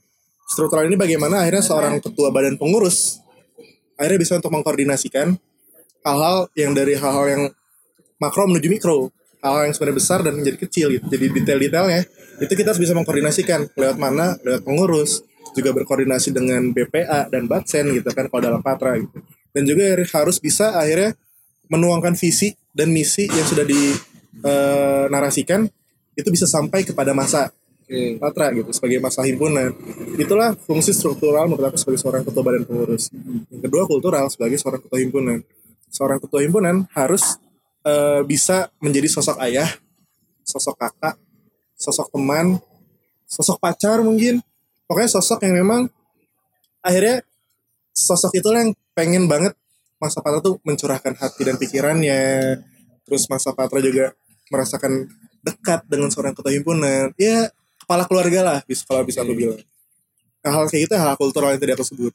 [0.44, 3.22] struktural ini bagaimana akhirnya seorang ketua badan pengurus
[3.96, 5.38] akhirnya bisa untuk mengkoordinasikan
[6.02, 7.42] hal-hal yang dari hal-hal yang
[8.18, 9.10] makro menuju mikro,
[9.42, 11.06] hal-hal yang sebenarnya besar dan menjadi kecil gitu.
[11.10, 12.06] Jadi detail-detailnya
[12.42, 15.22] itu kita harus bisa mengkoordinasikan lewat mana, lewat pengurus,
[15.52, 19.20] juga berkoordinasi dengan BPA dan Batsen gitu kan kalau dalam patra gitu.
[19.52, 19.84] Dan juga
[20.16, 21.12] harus bisa akhirnya
[21.68, 25.68] menuangkan visi dan misi yang sudah dinarasikan
[26.16, 27.52] itu bisa sampai kepada masa
[27.92, 29.76] oke Patra gitu sebagai masa himpunan.
[30.16, 33.12] Itulah fungsi struktural menurut aku sebagai seorang ketua badan pengurus.
[33.52, 35.44] Yang kedua kultural sebagai seorang ketua himpunan.
[35.92, 37.36] Seorang ketua himpunan harus
[37.84, 39.68] eh, bisa menjadi sosok ayah,
[40.42, 41.20] sosok kakak,
[41.76, 42.56] sosok teman,
[43.28, 44.40] sosok pacar mungkin.
[44.88, 45.92] Pokoknya sosok yang memang
[46.80, 47.20] akhirnya
[47.92, 49.52] sosok itulah yang pengen banget
[50.02, 52.58] Masa Patra tuh mencurahkan hati dan pikirannya.
[53.06, 54.10] Terus Masa Patra juga
[54.50, 55.06] merasakan
[55.46, 57.14] dekat dengan seorang ketua himpunan.
[57.14, 59.62] Ya kepala keluarga lah bisa kalau bisa aku bilang.
[60.42, 62.14] Nah, hal kayak gitu hal kultural yang tadi aku sebut.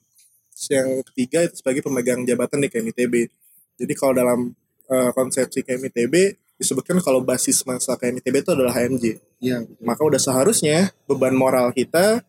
[0.68, 3.32] Yang ketiga itu sebagai pemegang jabatan di KMITB.
[3.78, 4.40] Jadi kalau dalam
[4.90, 9.06] eh, konsepsi KMITB disebutkan kalau basis masa KMITB itu adalah HMJ.
[9.40, 12.26] iya Maka udah seharusnya beban moral kita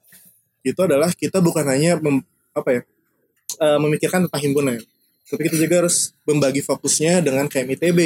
[0.60, 2.82] itu adalah kita bukan hanya mem- apa ya
[3.56, 4.76] eh, memikirkan tentang himpunan,
[5.24, 7.98] tapi kita juga harus membagi fokusnya dengan KMITB.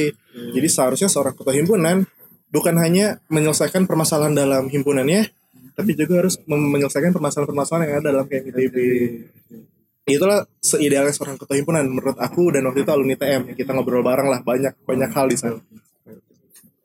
[0.55, 2.07] Jadi seharusnya seorang ketua himpunan
[2.53, 5.27] bukan hanya menyelesaikan permasalahan dalam himpunannya,
[5.75, 8.77] tapi juga harus menyelesaikan permasalahan-permasalahan yang ada dalam KMITB.
[10.03, 14.27] Itulah seidealnya seorang ketua himpunan menurut aku dan waktu itu alumni TM kita ngobrol bareng
[14.27, 15.63] lah banyak banyak hal di sana.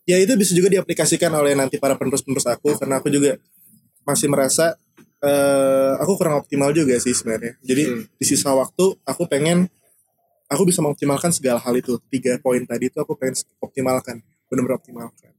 [0.06, 3.42] Ya itu bisa juga diaplikasikan oleh nanti para penerus-penerus aku karena aku juga
[4.06, 4.78] masih merasa
[5.18, 7.58] eh aku kurang optimal juga sih sebenarnya.
[7.66, 7.84] Jadi
[8.16, 9.66] di sisa waktu aku pengen
[10.46, 11.98] aku bisa mengoptimalkan segala hal itu.
[12.14, 15.34] Tiga poin tadi itu aku pengen optimalkan, benar-benar optimalkan.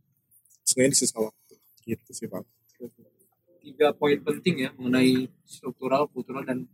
[0.67, 1.55] Sebenarnya di sisa waktu.
[1.87, 2.43] Gitu sih Pak.
[3.59, 6.65] tiga poin penting ya mengenai struktural, kultural dan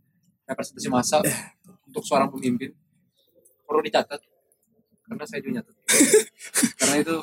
[0.45, 1.17] representasi massa
[1.83, 2.71] untuk seorang pemimpin
[3.61, 4.21] perlu dicatat
[5.03, 5.75] karena saya juga nyatat
[6.79, 7.15] karena itu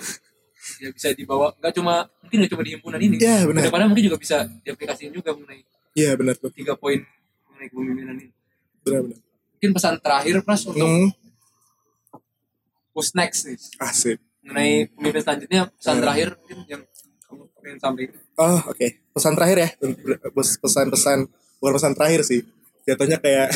[0.79, 3.59] ya bisa dibawa nggak cuma mungkin nggak cuma di himpunan ini Ya benar.
[3.59, 5.62] ke depannya mungkin juga bisa diaplikasikan juga mengenai
[5.93, 6.49] Iya benar tuh.
[6.51, 7.03] tiga poin
[7.49, 8.31] mengenai kepemimpinan ini
[8.81, 9.18] Benar-benar.
[9.53, 11.09] mungkin pesan terakhir Pras untuk Hmm,
[12.93, 14.18] who's next nih asik.
[14.43, 16.03] mengenai pemimpin selanjutnya pesan Hmm.
[16.03, 16.83] terakhir mungkin yang
[17.25, 18.87] kamu pengen sampaikan Oh oke.
[19.12, 19.68] Pesan terakhir ya.
[20.33, 21.18] Pes- Pesan-pesan
[21.61, 22.41] bukan pesan terakhir sih.
[22.83, 23.49] Jatuhnya kayak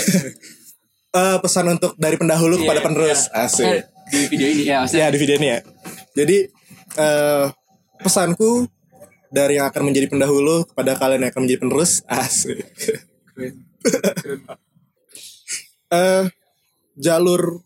[1.18, 3.20] eh, pesan untuk dari pendahulu kepada Iya, penerus.
[3.27, 3.45] iya.
[3.45, 3.66] Asik.
[3.66, 5.59] Eh, di video ini ya maksudnya ya di video ini ya.
[6.14, 6.37] Jadi
[6.97, 7.47] eh
[7.99, 8.70] pesanku
[9.27, 11.93] dari yang akan menjadi pendahulu kepada kalian yang akan menjadi penerus.
[12.11, 12.62] Asik.
[13.35, 13.55] keren.
[13.83, 14.59] Keren, Pak.
[15.87, 16.24] eh
[16.97, 17.62] jalur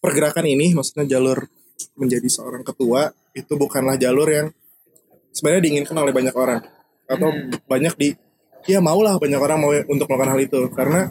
[0.00, 1.44] pergerakan ini, maksudnya jalur
[1.96, 4.48] menjadi seorang ketua itu bukanlah jalur yang
[5.30, 6.60] sebenarnya diinginkan oleh banyak orang
[7.04, 7.28] atau
[7.66, 8.08] banyak di
[8.66, 10.60] ya maulah banyak orang mau untuk melakukan hal itu.
[10.72, 11.08] Karena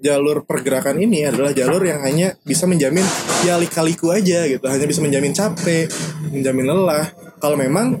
[0.00, 3.04] jalur pergerakan ini adalah jalur yang hanya bisa menjamin
[3.42, 4.64] ya lika-liku aja gitu.
[4.64, 5.90] Hanya bisa menjamin capek
[6.30, 7.10] menjamin lelah.
[7.42, 8.00] Kalau memang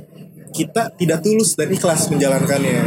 [0.56, 2.80] kita tidak tulus dan ikhlas menjalankannya.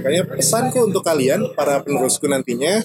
[0.00, 2.80] Makanya pesanku untuk kalian para penerusku nantinya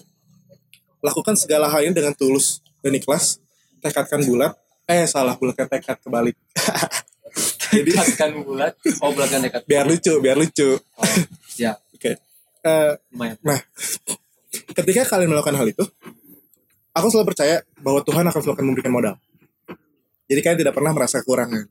[0.99, 3.39] lakukan segala hal ini dengan tulus dan ikhlas.
[3.79, 4.55] Tekadkan bulat.
[4.89, 6.35] Eh salah bulatkan tekad kebalik.
[7.69, 8.73] Jadi tekan bulat.
[8.99, 10.75] Oh bulatkan dekat biar lucu biar lucu.
[10.75, 11.07] Oh,
[11.55, 11.77] ya
[12.59, 13.39] Eh, lumayan.
[13.39, 13.55] nah
[14.75, 15.87] ketika kalian melakukan hal itu
[16.91, 19.15] aku selalu percaya bahwa Tuhan akan selalu memberikan modal.
[20.27, 21.65] Jadi kalian tidak pernah merasa kekurangan.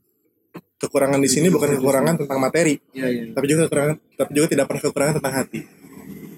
[0.81, 3.23] Kekurangan di sini bukan kekurangan tentang materi iya iya.
[3.35, 5.61] tapi juga kekurangan tapi juga tidak pernah kekurangan tentang hati.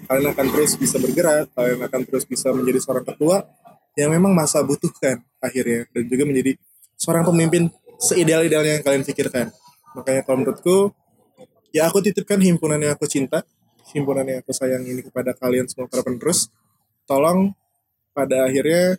[0.04, 3.36] Kalian akan terus bisa bergerak kalian akan terus bisa menjadi seorang ketua
[3.96, 6.60] yang memang masa butuhkan akhirnya dan juga menjadi
[7.00, 9.48] seorang pemimpin seideal-idealnya yang kalian pikirkan.
[9.96, 10.92] Makanya kalau menurutku
[11.72, 13.48] ya aku titipkan himpunan yang aku cinta
[13.92, 16.48] himpunan yang aku sayang ini kepada kalian semua para penerus
[17.04, 17.52] tolong
[18.12, 18.96] pada akhirnya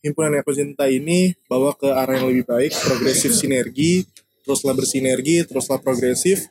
[0.00, 4.08] himpunan yang aku cinta ini bawa ke arah yang lebih baik progresif sinergi
[4.44, 6.48] teruslah bersinergi teruslah progresif.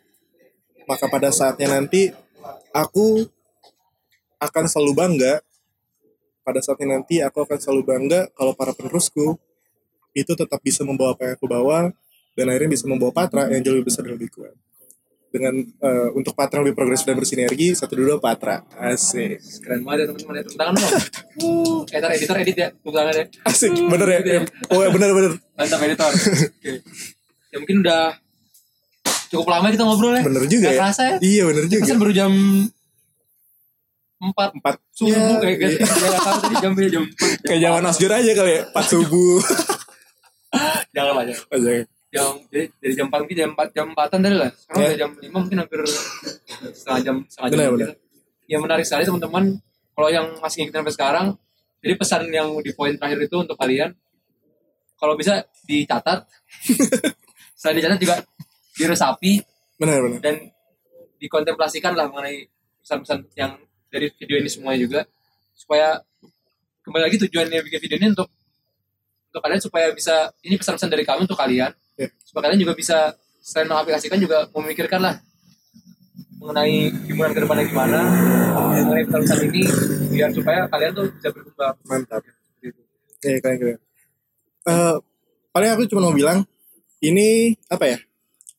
[0.88, 2.10] Maka pada saatnya nanti
[2.74, 3.28] aku
[4.42, 5.34] akan selalu bangga.
[6.42, 9.38] Pada saatnya nanti aku akan selalu bangga kalau para penerusku
[10.18, 11.94] itu tetap bisa membawa apa yang aku bawa
[12.34, 14.58] dan akhirnya bisa membawa Patra yang jauh lebih besar dan lebih kuat
[15.30, 18.66] dengan eh, untuk Patra yang lebih progresif dan bersinergi satu dua Patra.
[18.76, 19.38] Asik.
[19.62, 20.44] Keren banget ya teman-teman ya.
[20.44, 20.92] Tepuk tangan dong.
[21.40, 23.26] Uh editor editor edit ya tepuk tangan ya.
[23.46, 24.20] Asik bener ya.
[24.74, 25.32] oh ya bener bener.
[25.54, 26.12] Mantap editor.
[26.12, 26.72] Oke.
[27.50, 28.02] Ya mungkin udah
[29.30, 30.24] cukup lama kita ngobrol ya.
[30.26, 30.80] Bener juga Nggak ya.
[30.82, 31.16] kerasa ya.
[31.22, 31.82] Iya bener juga.
[31.86, 32.32] Pesan baru jam
[34.20, 34.50] empat.
[34.58, 34.76] Empat.
[34.92, 35.68] Subuh Ya, kayak iya.
[35.70, 35.80] gitu.
[35.80, 37.30] Ya nggak tahu tadi jam jam empat.
[37.46, 39.40] kayak zaman Asjur aja kali ya pas subuh.
[40.98, 41.86] Jangan lah ya.
[42.10, 44.52] Jam jadi dari jam mungkin jam empat jam empatan tadi lah.
[44.54, 44.88] Sekarang Ya.
[44.90, 45.82] udah jam lima mungkin hampir
[46.74, 47.58] setengah jam setengah jam.
[47.58, 47.78] Benar, gitu.
[47.78, 47.92] benar.
[48.50, 49.44] Ya menarik sekali teman-teman.
[49.94, 51.28] Kalau yang masih ngikutin sampai sekarang,
[51.84, 53.92] jadi pesan yang di poin terakhir itu untuk kalian,
[54.96, 56.24] kalau bisa dicatat,
[57.60, 58.16] setelah dicatat juga
[58.80, 59.44] diresapi
[59.76, 60.36] benar benar dan
[61.20, 62.48] dikontemplasikan lah mengenai
[62.80, 63.60] pesan-pesan yang
[63.92, 65.02] dari video ini semuanya juga
[65.52, 66.00] supaya
[66.88, 68.32] kembali lagi tujuannya bikin video ini untuk
[69.30, 71.70] untuk kalian supaya bisa ini pesan-pesan dari kami untuk kalian.
[72.30, 72.98] Supaya kalian juga bisa
[73.42, 75.16] selain mengaplikasikan juga memikirkan lah
[76.38, 78.00] mengenai himpunan ke depannya gimana
[78.70, 79.64] mengenai pesan-pesan ini
[80.14, 82.22] biar supaya kalian tuh bisa berkembang mantap.
[83.20, 83.78] Iya keren keren.
[84.62, 84.96] Eh,
[85.50, 86.46] paling aku cuma mau bilang
[87.02, 87.98] ini apa ya?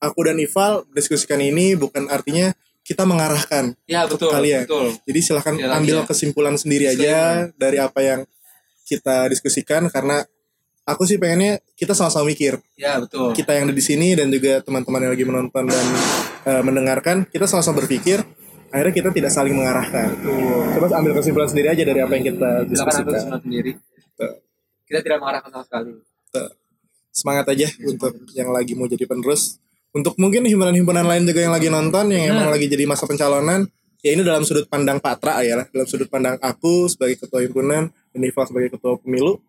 [0.00, 3.76] Aku dan Ival diskusikan ini bukan artinya kita mengarahkan.
[3.86, 4.64] ya betul Kalian.
[4.64, 6.04] betul Jadi silahkan Ya, ambil ya.
[6.04, 8.20] kesimpulan sendiri aja dari apa yang
[8.84, 10.24] kita diskusikan karena
[10.90, 12.58] aku sih pengennya kita sama-sama mikir.
[12.74, 15.86] ya betul Kita yang ada di sini dan juga teman-teman yang lagi menonton dan
[16.46, 18.20] eh, mendengarkan, kita sama-sama berpikir.
[18.70, 20.14] Akhirnya kita tidak saling mengarahkan.
[20.78, 23.06] Coba ambil kesimpulan sendiri aja dari apa yang kita ambil diskusikan.
[23.10, 23.72] kesimpulan sendiri
[24.14, 24.30] Betul.
[24.86, 25.90] kita tidak mengarahkan sama sekali
[27.10, 29.58] semangat aja untuk yang lagi mau jadi penerus
[29.90, 32.52] untuk mungkin himpunan-himpunan lain juga yang lagi nonton yang emang Nah.
[32.54, 33.66] lagi jadi masa pencalonan
[34.00, 37.90] ya ini dalam sudut pandang Patra ya lah dalam sudut pandang aku sebagai ketua himpunan
[37.90, 39.42] dan Ival sebagai ketua pemilu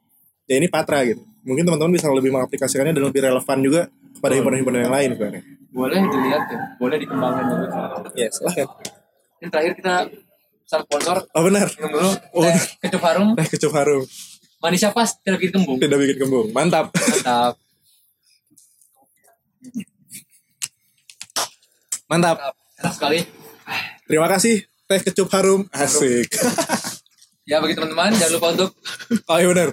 [0.49, 3.81] ya ini Patra gitu mungkin teman-teman bisa lebih mengaplikasikannya dan lebih relevan juga
[4.17, 7.67] kepada himpunan-himpunan yang lain sebenarnya boleh dilihat ya boleh dikembangkan juga.
[8.15, 8.67] Ya silahkan.
[9.39, 9.95] Ini terakhir kita
[10.67, 11.17] pesan sponsor.
[11.31, 11.67] Oh benar.
[11.79, 12.11] Minum dulu.
[12.35, 12.43] Oh.
[12.43, 13.27] teh kecup harum.
[13.39, 14.03] Teh kecup harum.
[14.61, 15.77] Manisnya pas tidak bikin kembung.
[15.79, 16.47] Tidak bikin kembung.
[16.53, 16.93] Mantap.
[16.93, 17.53] Mantap.
[22.11, 22.35] Mantap.
[22.37, 22.53] Mantap.
[22.83, 23.19] Enak sekali.
[24.05, 24.55] Terima kasih.
[24.91, 25.65] Teh kecup harum.
[25.71, 26.27] Asik.
[27.41, 28.69] Ya bagi teman-teman jangan lupa untuk
[29.25, 29.69] oh iya benar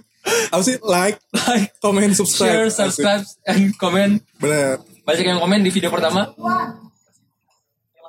[0.48, 0.76] apa sih?
[0.80, 2.48] Like like comment subscribe.
[2.48, 4.20] share subscribe and comment.
[4.38, 6.28] Benar banyak yang komen di video pertama.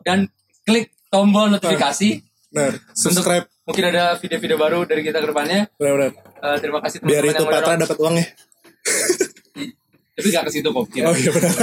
[0.04, 0.28] Dan
[0.64, 2.20] klik tombol notifikasi.
[2.52, 3.48] Benar subscribe.
[3.64, 5.70] Mungkin ada video-video baru dari kita ke depannya.
[5.78, 8.26] Benar benar Eh, terima kasih biar teman-teman itu yang Patra dapat uangnya.
[10.16, 11.12] Tapi gak ke situ kok kira.
[11.12, 11.56] oh iya benar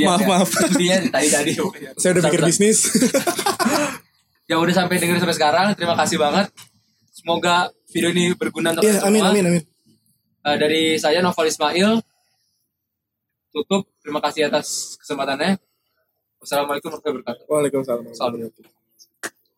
[0.00, 0.48] maaf maaf.
[0.68, 1.52] Intinya tadi tadi.
[2.00, 2.78] Saya udah pikir bisnis.
[4.50, 5.66] Ya udah sampai dengerin sampai sekarang.
[5.78, 6.52] Terima kasih banget.
[7.08, 9.32] Semoga video ini berguna untuk Iya, kalian amin, semua.
[9.32, 9.62] amin, amin.
[10.42, 12.02] Eh, dari saya Noval Ismail
[13.54, 15.54] tutup terima kasih atas kesempatannya
[16.42, 18.04] wassalamualaikum warahmatullahi wabarakatuh Waalaikumsalam.
[18.10, 18.50] Salam.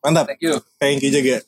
[0.05, 0.25] Mantap.
[0.29, 1.41] thank you Thank you juga.